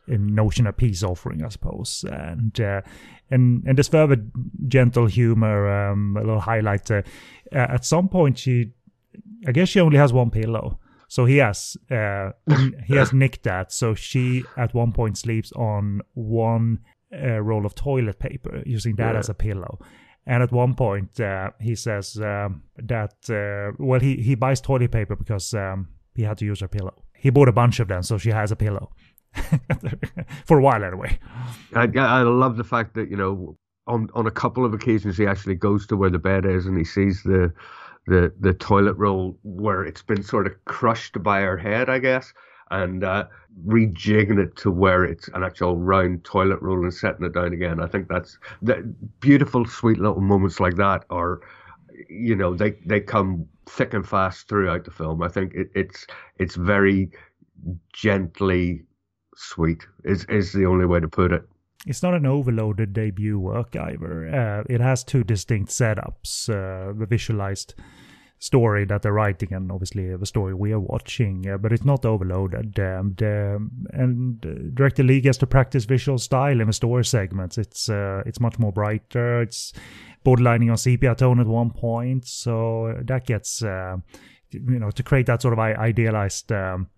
[0.08, 2.06] notion of peace offering, I suppose.
[2.10, 2.82] And uh,
[3.32, 4.18] and and this further
[4.68, 6.90] gentle humor, um, a little highlight.
[6.92, 7.02] Uh,
[7.52, 8.72] at some point, she,
[9.48, 10.80] I guess, she only has one pillow.
[11.08, 12.32] So he has uh,
[12.86, 13.72] he has nicked that.
[13.72, 16.80] So she at one point sleeps on one
[17.14, 19.20] uh, roll of toilet paper, using that yeah.
[19.20, 19.80] as a pillow.
[20.26, 24.92] And at one point, uh, he says um, that uh, well, he he buys toilet
[24.92, 27.04] paper because um, he had to use her pillow.
[27.14, 28.92] He bought a bunch of them, so she has a pillow
[30.46, 31.18] for a while anyway.
[31.74, 33.58] I, I love the fact that you know
[33.88, 36.78] on on a couple of occasions he actually goes to where the bed is and
[36.78, 37.54] he sees the
[38.08, 42.34] the the toilet roll where it's been sort of crushed by her head, I guess,
[42.72, 43.26] and uh,
[43.66, 47.80] rejigging it to where it's an actual round toilet roll and setting it down again.
[47.80, 51.42] I think that's the beautiful, sweet little moments like that are,
[52.10, 55.22] you know, they they come thick and fast throughout the film.
[55.22, 56.06] I think it, it's
[56.38, 57.12] it's very
[57.94, 58.84] gently
[59.44, 61.44] sweet is is the only way to put it.
[61.86, 64.30] It's not an overloaded debut work either.
[64.34, 67.76] Uh, it has two distinct setups, uh, the visualized
[68.44, 72.06] story that they're writing and obviously the story we are watching, uh, but it's not
[72.06, 72.78] overloaded.
[72.78, 77.58] Um, the, and uh, Director Lee gets to practice visual style in the story segments.
[77.58, 79.42] It's uh, it's much more brighter.
[79.42, 79.74] It's
[80.26, 83.98] borderlining on sepia tone at one point, so that gets uh,
[84.52, 86.90] you know to create that sort of idealized um,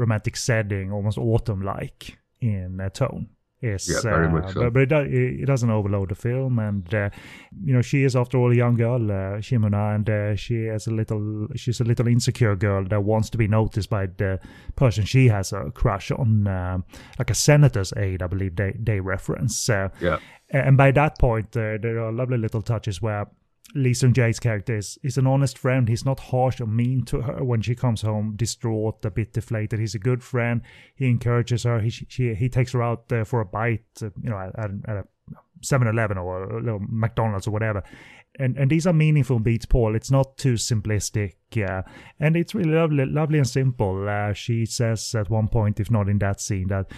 [0.00, 3.28] romantic setting, almost autumn-like in tone
[3.62, 4.60] is yeah, very uh, much so.
[4.60, 7.10] but, but it, does, it, doesn't overload the film and uh,
[7.62, 10.64] you know she is after all a young girl uh, Shim Eun-ha and uh, she
[10.64, 14.40] is a little she's a little insecure girl that wants to be noticed by the
[14.76, 16.78] person she has a crush on uh,
[17.18, 21.54] like a senator's aide I believe they they reference uh, yeah and by that point
[21.56, 23.26] uh, there are lovely little touches where
[23.74, 25.88] Lee Sung Jae's character is, is an honest friend.
[25.88, 29.78] He's not harsh or mean to her when she comes home distraught, a bit deflated.
[29.78, 30.62] He's a good friend.
[30.94, 31.80] He encourages her.
[31.80, 34.96] He she, he takes her out uh, for a bite, uh, you know, at, at
[34.96, 35.04] a
[35.64, 37.82] 7-Eleven or a little McDonald's or whatever.
[38.38, 39.96] And and these are meaningful beats, Paul.
[39.96, 41.82] It's not too simplistic, uh,
[42.20, 44.08] and it's really lovely, lovely and simple.
[44.08, 46.92] Uh, she says at one point, if not in that scene, that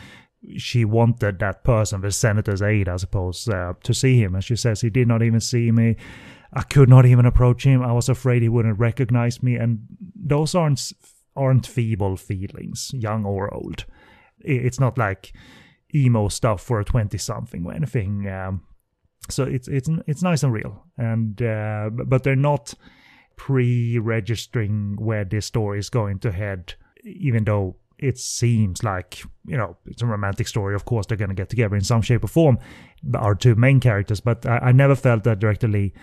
[0.59, 4.35] she wanted that person, the senator's aide, I suppose, uh, to see him.
[4.35, 5.97] And she says he did not even see me.
[6.53, 7.83] I could not even approach him.
[7.83, 10.93] I was afraid he wouldn't recognize me, and those aren't
[11.35, 13.87] aren't feeble feelings, young or old.
[14.41, 15.33] It's not like
[15.95, 18.29] emo stuff for a twenty something or anything.
[18.29, 18.63] Um,
[19.31, 22.75] so it's it's it's nice and real, and uh, but they're not
[23.37, 29.77] pre-registering where this story is going to head, even though it seems like you know
[29.87, 30.75] it's a romantic story.
[30.75, 32.59] Of course, they're going to get together in some shape or form.
[33.15, 35.95] Our two main characters, but I, I never felt that Director Lee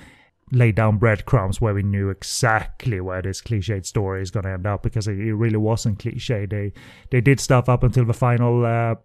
[0.51, 4.65] lay down breadcrumbs where we knew exactly where this cliched story is going to end
[4.65, 6.45] up because it, it, really wasn't cliche.
[6.45, 6.73] They
[7.11, 8.95] they did stuff up until the final uh,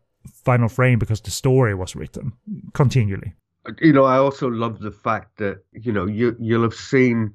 [0.45, 2.33] final frame because the story was written
[2.73, 3.35] continually.
[3.81, 7.35] You know, I also love the fact that you know you you'll have seen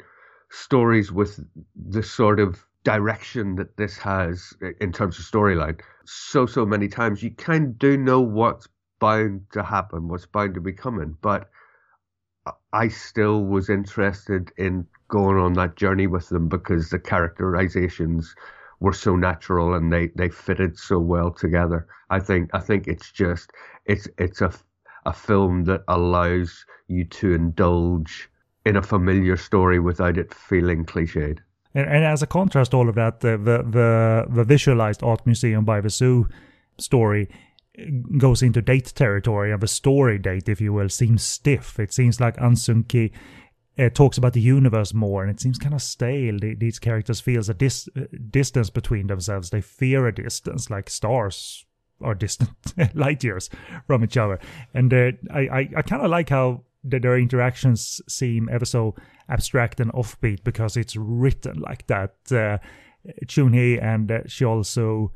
[0.50, 1.40] stories with
[1.76, 7.22] the sort of direction that this has in terms of storyline so so many times.
[7.22, 8.68] You kind of do know what's
[9.00, 11.50] bound to happen, what's bound to be coming, but
[12.74, 18.36] I still was interested in going on that journey with them because the characterizations
[18.80, 21.88] were so natural and they, they fitted so well together.
[22.10, 23.52] I think I think it's just
[23.86, 24.54] it's it's a
[25.06, 28.30] a film that allows you to indulge
[28.66, 31.40] in a familiar story without it feeling cliched.
[31.74, 35.66] And, and as a contrast, all of that, the the the, the visualized art museum
[35.66, 36.28] by the zoo
[36.78, 37.30] story
[38.18, 41.80] goes into date territory, of a story date, if you will, seems stiff.
[41.80, 43.12] It seems like Ahn Sung-ki
[43.78, 46.38] uh, talks about the universe more, and it seems kind of stale.
[46.40, 49.50] The, these characters feels a dis- uh, distance between themselves.
[49.50, 51.66] They fear a distance, like stars
[52.02, 52.50] are distant
[52.96, 53.50] light years
[53.88, 54.40] from each other.
[54.74, 58.96] And uh, I, I, I kind of like how the, their interactions seem ever so
[59.28, 62.16] abstract and offbeat because it's written like that.
[62.32, 62.58] Uh,
[63.82, 65.12] and uh, she also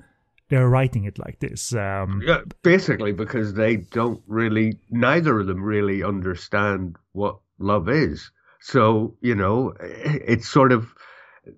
[0.50, 1.74] they're writing it like this.
[1.74, 8.32] Um, yeah, basically because they don't really, neither of them really understand what love is.
[8.62, 10.94] So you know, it's sort of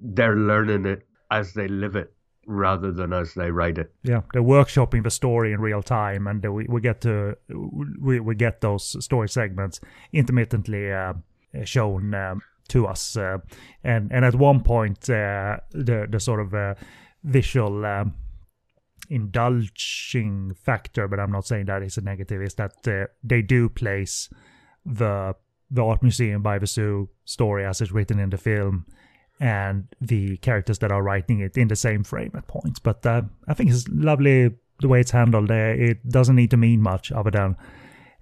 [0.02, 2.12] they're learning it as they live it
[2.48, 3.94] rather than as they write it.
[4.04, 8.36] Yeah, they're workshopping the story in real time, and we, we get to we, we
[8.36, 9.80] get those story segments
[10.14, 11.14] intermittently uh,
[11.64, 13.38] shown um, to us, uh,
[13.84, 16.76] and and at one point uh, the the sort of uh,
[17.24, 17.86] visual.
[17.86, 18.16] Um,
[19.10, 23.70] indulging factor but i'm not saying that is a negative is that uh, they do
[23.70, 24.30] place
[24.86, 25.36] the
[25.72, 28.86] the art museum by the zoo story as it's written in the film
[29.40, 32.80] and the characters that are writing it in the same frame at points.
[32.80, 35.50] But uh, I think it's lovely the way it's handled.
[35.50, 35.74] there.
[35.74, 37.56] it doesn't need to mean much other than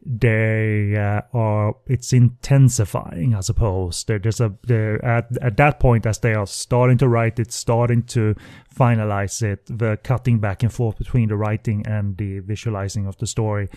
[0.06, 1.76] they uh, are.
[1.88, 4.04] It's intensifying, I suppose.
[4.04, 7.52] There, there's a there at at that point as they are starting to write it,
[7.52, 8.36] starting to
[8.74, 9.66] finalize it.
[9.66, 13.70] The cutting back and forth between the writing and the visualizing of the story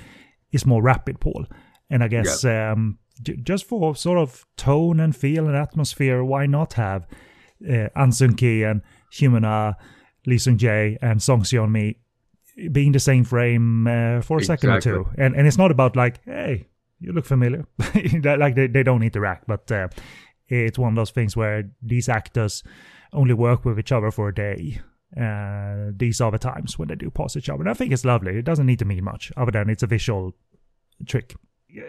[0.53, 1.47] is more rapid, Paul.
[1.91, 2.73] And I guess yeah.
[2.73, 7.07] um, j- just for sort of tone and feel and atmosphere, why not have
[7.69, 9.75] uh, Ahn Sung-ki and Hyo
[10.27, 11.99] Lee Sung-jae, and Song Seon-mi
[12.73, 14.69] being the same frame uh, for a exactly.
[14.69, 15.09] second or two.
[15.19, 16.67] And and it's not about like, hey,
[17.01, 17.67] you look familiar.
[18.25, 19.89] like they, they don't interact, but uh,
[20.49, 22.63] it's one of those things where these actors
[23.13, 24.81] only work with each other for a day.
[25.17, 27.61] Uh, these are the times when they do pass each other.
[27.61, 28.39] And I think it's lovely.
[28.39, 30.35] It doesn't need to mean much other than it's a visual
[31.07, 31.35] trick.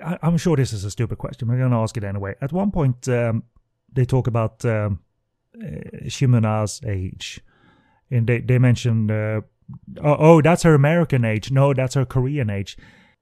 [0.04, 2.36] I, am sure this is a stupid question, but I'm going to ask it anyway.
[2.42, 3.44] At one point, um,
[3.92, 5.00] they talk about um,
[5.62, 6.10] uh,
[6.86, 7.42] age,
[8.12, 9.42] and they they mentioned, uh,
[10.04, 11.52] oh, oh, that's her American age.
[11.52, 12.78] No, that's her Korean age.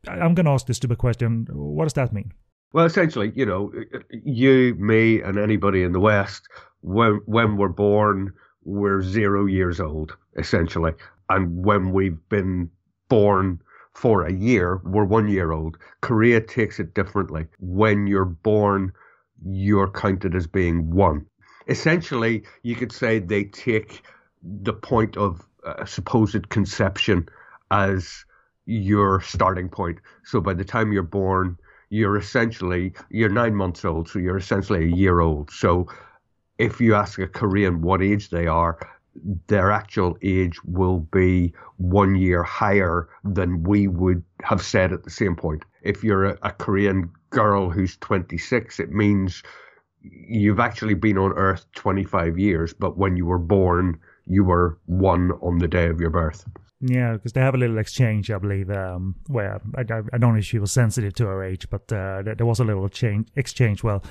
[0.07, 1.47] I'm going to ask this stupid question.
[1.51, 2.31] What does that mean?
[2.73, 3.71] Well, essentially, you know,
[4.11, 6.47] you, me, and anybody in the West,
[6.81, 8.33] when when we're born,
[8.63, 10.91] we're zero years old, essentially,
[11.29, 12.69] and when we've been
[13.07, 13.61] born
[13.93, 15.77] for a year, we're one year old.
[16.01, 17.47] Korea takes it differently.
[17.59, 18.91] When you're born,
[19.45, 21.27] you're counted as being one
[21.67, 24.03] essentially, you could say they take
[24.43, 27.27] the point of uh, supposed conception
[27.71, 28.25] as
[28.65, 29.99] your starting point.
[30.23, 31.57] So by the time you're born,
[31.89, 35.51] you're essentially you're nine months old, so you're essentially a year old.
[35.51, 35.87] So
[36.57, 38.77] if you ask a Korean what age they are,
[39.47, 45.09] their actual age will be one year higher than we would have said at the
[45.09, 45.63] same point.
[45.83, 49.43] If you're a, a Korean girl who's 26, it means
[50.01, 55.31] you've actually been on Earth 25 years, but when you were born, you were one
[55.41, 56.45] on the day of your birth.
[56.81, 60.33] Yeah, because they have a little exchange, I believe, um, where I, I, I, don't
[60.33, 63.29] know if she was sensitive to her age, but uh, there was a little change,
[63.35, 63.81] exchange.
[63.81, 64.03] Well,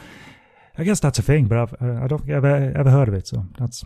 [0.78, 3.08] I guess that's a thing, but I've, uh, I don't think I've ever, ever heard
[3.08, 3.84] of it, so that's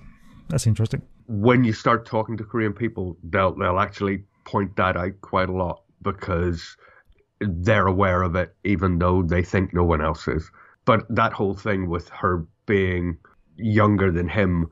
[0.48, 1.02] that's interesting.
[1.26, 5.52] When you start talking to Korean people, they'll they'll actually point that out quite a
[5.52, 6.76] lot because
[7.40, 10.50] they're aware of it, even though they think no one else is.
[10.84, 13.18] But that whole thing with her being
[13.56, 14.68] younger than him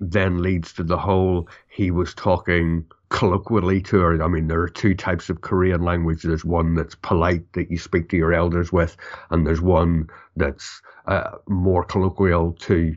[0.00, 4.22] then leads to the whole he was talking colloquially to her.
[4.22, 6.22] I mean, there are two types of Korean language.
[6.22, 8.96] There's one that's polite that you speak to your elders with,
[9.30, 12.96] and there's one that's uh, more colloquial to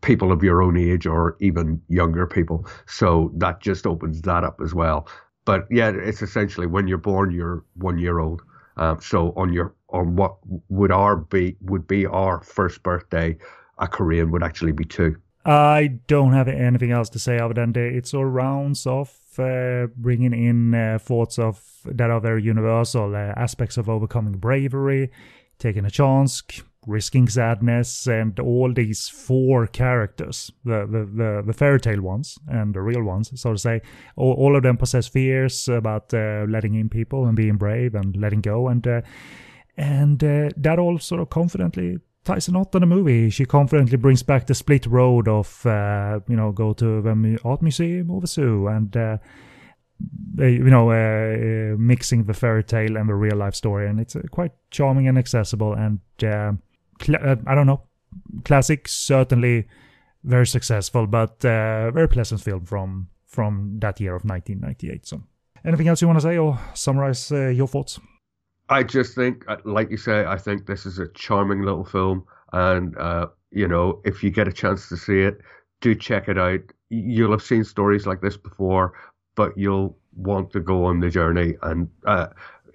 [0.00, 2.66] people of your own age or even younger people.
[2.86, 5.08] So that just opens that up as well.
[5.44, 8.42] But yeah, it's essentially when you're born, you're one year old.
[8.76, 10.36] Um, so on your on what
[10.68, 13.36] would our be would be our first birthday,
[13.78, 15.16] a Korean would actually be two.
[15.44, 19.86] I don't have anything else to say other than that it's all rounds of uh,
[19.96, 25.10] bringing in uh, thoughts of that are very universal uh, aspects of overcoming bravery,
[25.58, 26.42] taking a chance,
[26.86, 32.74] risking sadness, and all these four characters, the, the, the, the, fairy tale ones and
[32.74, 33.80] the real ones, so to say,
[34.16, 38.16] all, all of them possess fears about uh, letting in people and being brave and
[38.16, 38.68] letting go.
[38.68, 39.00] And uh,
[39.76, 41.98] and uh, that all sort of confidently
[42.28, 43.30] a knot in the movie.
[43.30, 47.62] She confidently brings back the split road of, uh, you know, go to the art
[47.62, 49.18] museum or the zoo and, uh,
[50.38, 53.88] you know, uh, mixing the fairy tale and the real life story.
[53.88, 56.52] And it's uh, quite charming and accessible and, uh,
[57.00, 57.82] cl- uh, I don't know,
[58.44, 59.66] classic, certainly
[60.24, 65.06] very successful, but uh, very pleasant film from from that year of 1998.
[65.06, 65.22] So,
[65.64, 67.98] anything else you want to say or summarize uh, your thoughts?
[68.72, 72.24] I just think, uh, like you say, I think this is a charming little film,
[72.52, 75.40] and uh, you know, if you get a chance to see it,
[75.80, 76.60] do check it out.
[76.88, 78.94] You'll have seen stories like this before,
[79.34, 81.54] but you'll want to go on the journey.
[81.62, 82.28] And uh,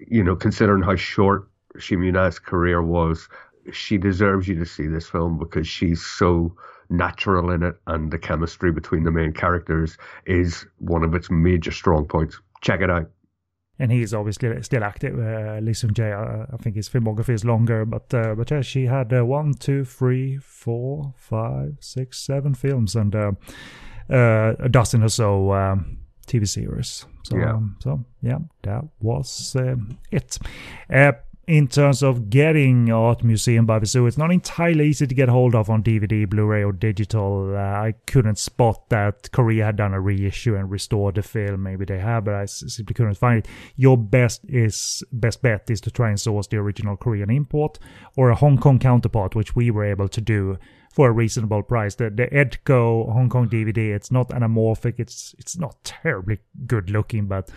[0.08, 3.28] you know, considering how short Shim Eun-ha's career was,
[3.72, 6.56] she deserves you to see this film because she's so
[6.90, 11.72] natural in it, and the chemistry between the main characters is one of its major
[11.72, 12.40] strong points.
[12.62, 13.10] Check it out.
[13.80, 15.20] And he's obviously still active.
[15.20, 18.62] Uh, Lee Sung Jae, uh, I think his filmography is longer, but uh, but yeah,
[18.62, 23.32] she had uh, one, two, three, four, five, six, seven films, and uh,
[24.10, 27.06] uh, a dozen or so um, TV series.
[27.24, 30.40] So yeah, um, so yeah, that was um, it.
[31.48, 35.30] In terms of getting Art Museum by the Zoo, it's not entirely easy to get
[35.30, 37.56] hold of on DVD, Blu-ray, or digital.
[37.56, 41.64] Uh, I couldn't spot that Korea had done a reissue and restored the film.
[41.64, 43.48] Maybe they have, but I simply couldn't find it.
[43.78, 47.80] Your best is best bet is to try and source the original Korean import
[48.18, 50.58] or a Hong Kong counterpart, which we were able to do
[50.92, 51.96] for a reasonable price.
[51.96, 54.96] The the Edko Hong Kong DVD, it's not anamorphic.
[54.98, 57.50] It's it's not terribly good looking, but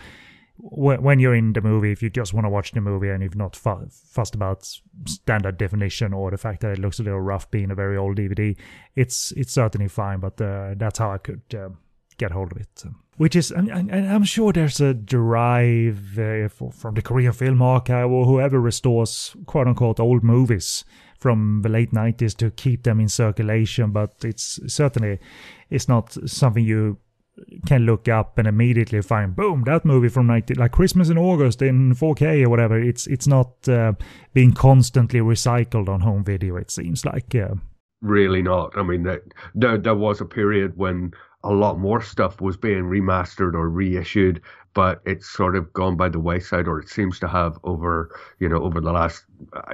[0.63, 3.31] when you're in the movie, if you just want to watch the movie and you're
[3.35, 4.69] not fussed about
[5.05, 8.17] standard definition or the fact that it looks a little rough being a very old
[8.17, 8.55] DVD,
[8.95, 10.19] it's it's certainly fine.
[10.19, 11.69] But uh, that's how I could uh,
[12.17, 12.83] get hold of it.
[13.17, 18.25] Which is, and, I'm sure there's a drive uh, from the Korean Film Archive or
[18.25, 20.85] whoever restores quote unquote old movies
[21.17, 23.91] from the late 90s to keep them in circulation.
[23.91, 25.19] But it's certainly
[25.69, 26.97] it's not something you
[27.65, 31.61] can look up and immediately find boom that movie from 90 like christmas in august
[31.61, 32.79] in 4k or whatever.
[32.79, 33.93] It's it's not uh,
[34.33, 37.55] being constantly recycled on home video it seems like uh,
[38.01, 38.77] really not.
[38.77, 39.21] I mean there,
[39.55, 41.13] there there was a period when
[41.43, 44.41] a lot more stuff was being remastered or reissued
[44.73, 48.47] but it's sort of gone by the wayside or it seems to have over you
[48.47, 49.25] know over the last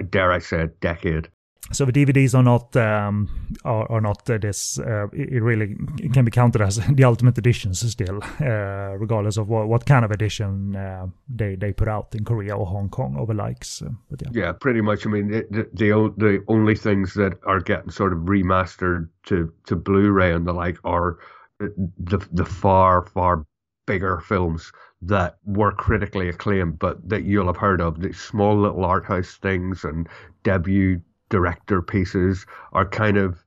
[0.10, 1.30] dare i say decade
[1.72, 3.30] so the DVDs are not um,
[3.66, 4.80] are, are not uh, this.
[4.80, 9.50] Uh, it really it can be counted as the ultimate editions still, uh, regardless of
[9.50, 13.16] what, what kind of edition uh, they they put out in Korea or Hong Kong
[13.18, 13.82] or the likes.
[13.82, 14.30] Uh, but yeah.
[14.34, 15.06] yeah, pretty much.
[15.06, 19.76] I mean, the, the the only things that are getting sort of remastered to to
[19.76, 21.18] Blu-ray and the like are
[21.60, 23.46] the the far far
[23.86, 28.02] bigger films that were critically acclaimed, but that you'll have heard of.
[28.02, 30.08] The small little art house things and
[30.44, 33.44] debut director pieces are kind of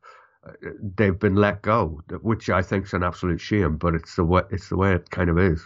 [0.97, 3.76] they've been let go, which I think is an absolute shame.
[3.76, 5.62] But it's the way it's the way it kind of is.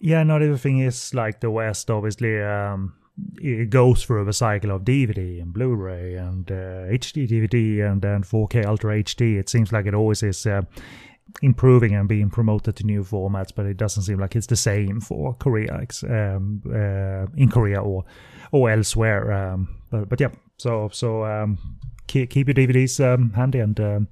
[0.00, 1.90] Yeah, not everything is like the West.
[1.90, 2.94] Obviously, um,
[3.36, 8.22] it goes through a cycle of DVD and Blu-ray and uh, HD DVD and then
[8.22, 9.38] 4K Ultra HD.
[9.38, 10.46] It seems like it always is.
[10.46, 10.62] Uh,
[11.40, 15.00] improving and being promoted to new formats, but it doesn't seem like it's the same
[15.00, 18.04] for Korea um, uh, in Korea or
[18.50, 19.32] or elsewhere.
[19.32, 20.28] Um, but but yeah,
[20.62, 21.58] so so um,
[22.06, 23.78] keep keep your DVDs um, handy and.
[23.80, 24.08] Um,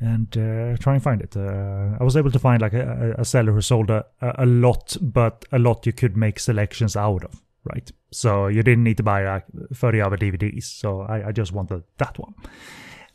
[0.00, 1.36] and uh, try and find it.
[1.36, 4.96] Uh, I was able to find like a, a seller who sold a, a lot,
[5.00, 7.90] but a lot you could make selections out of, right?
[8.12, 10.62] So you didn't need to buy like 30 other DVDs.
[10.62, 12.32] So I, I just wanted that one.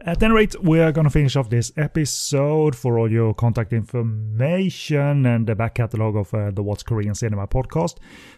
[0.01, 3.71] At any rate, we are going to finish off this episode for all your contact
[3.71, 7.95] information and the back catalog of uh, the What's Korean Cinema podcast.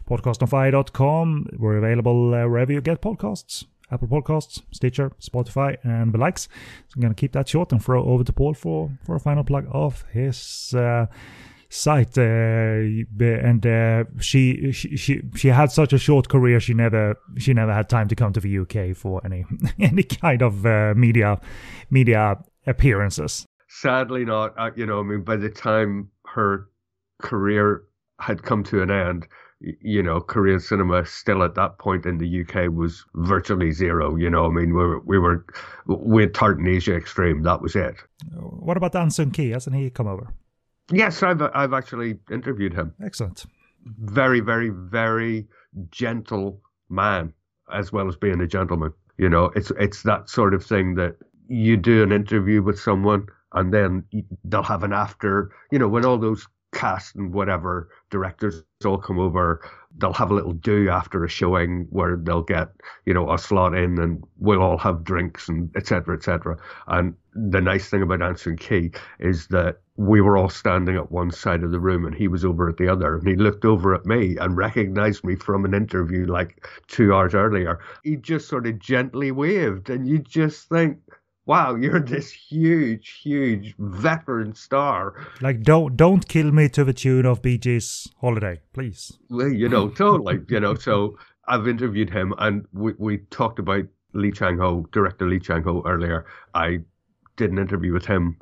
[0.07, 1.47] Podcastonfire.com.
[1.57, 3.65] We're available uh, wherever you get podcasts.
[3.91, 6.43] Apple Podcasts, Stitcher, Spotify, and the likes.
[6.87, 9.19] So I'm going to keep that short and throw over to Paul for, for a
[9.19, 11.05] final plug of his uh,
[11.69, 12.17] site.
[12.17, 12.81] Uh,
[13.19, 16.59] and uh, she, she she she had such a short career.
[16.59, 19.45] She never she never had time to come to the UK for any
[19.79, 21.39] any kind of uh, media
[21.89, 23.45] media appearances.
[23.67, 24.55] Sadly, not.
[24.77, 26.69] You know, I mean, by the time her
[27.21, 27.83] career
[28.19, 29.27] had come to an end,
[29.59, 34.15] you know, Korean cinema still at that point in the UK was virtually zero.
[34.15, 35.45] You know, I mean, we were we were
[35.87, 37.43] with Tartan Asia Extreme.
[37.43, 37.95] That was it.
[38.33, 39.51] What about Ahn Sung-ki?
[39.51, 40.33] Hasn't he come over?
[40.91, 42.93] Yes, I've I've actually interviewed him.
[43.03, 43.45] Excellent.
[43.85, 45.47] Very, very, very
[45.91, 47.33] gentle man,
[47.73, 48.93] as well as being a gentleman.
[49.17, 51.15] You know, it's it's that sort of thing that
[51.47, 54.03] you do an interview with someone and then
[54.43, 55.51] they'll have an after.
[55.71, 59.61] You know, when all those cast and whatever directors all come over.
[59.97, 62.69] They'll have a little do after a showing where they'll get,
[63.05, 66.17] you know, a slot in and we'll all have drinks and etc.
[66.17, 66.57] etc.
[66.87, 71.31] And the nice thing about Ahn Sung-ki is that we were all standing at one
[71.31, 73.15] side of the room and he was over at the other.
[73.15, 77.33] And he looked over at me and recognized me from an interview like two hours
[77.33, 77.79] earlier.
[78.03, 80.99] He just sort of gently waved and you just think,
[81.45, 85.15] wow, you're this huge, huge veteran star.
[85.41, 89.17] Like, don't don't kill me to the tune of Bee Gees Holiday, please.
[89.29, 90.41] Well, you know, totally.
[90.49, 91.17] you know, so
[91.47, 95.83] I've interviewed him, and we we talked about Lee Chang Ho, director Lee Chang Ho
[95.85, 96.25] earlier.
[96.53, 96.79] I
[97.37, 98.37] did an interview with him.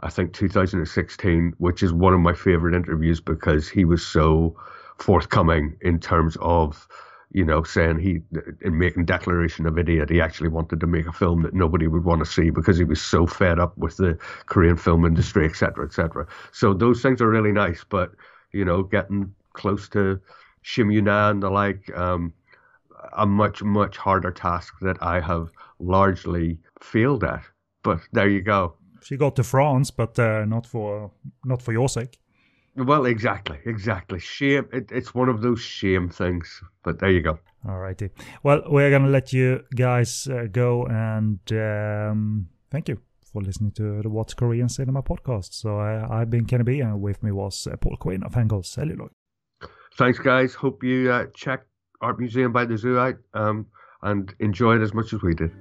[0.00, 4.56] I think 2016, which is one of my favorite interviews because he was so
[4.98, 6.86] forthcoming in terms of
[7.34, 8.20] you know, saying he,
[8.62, 12.04] in making Declaration of Idiot, he actually wanted to make a film that nobody would
[12.04, 14.16] want to see because he was so fed up with the
[14.46, 16.26] Korean film industry, et cetera, et cetera.
[16.52, 18.12] So those things are really nice, but,
[18.52, 20.20] you know, getting close to
[20.64, 22.32] Shim and the like, um,
[23.16, 27.42] a much, much harder task that I have largely failed at.
[27.82, 28.74] But there you go.
[29.02, 31.10] She got to France, but uh, not for
[31.44, 32.18] not for your sake.
[32.76, 34.18] Well, exactly, exactly.
[34.18, 34.66] Shame.
[34.72, 36.60] It, it's one of those shame things.
[36.82, 37.38] But there you go.
[37.68, 38.10] All righty.
[38.42, 42.98] Well, we're gonna let you guys uh, go, and um, thank you
[43.32, 45.54] for listening to the What's Korean Cinema podcast.
[45.54, 48.64] So uh, I've been Kenny B, and with me was uh, Paul Quinn of Hangul
[48.64, 49.10] Celluloid.
[49.96, 50.54] Thanks, guys.
[50.54, 51.64] Hope you uh, check
[52.00, 53.66] Art Museum by the Zoo out um,
[54.02, 55.52] and enjoy it as much as we did.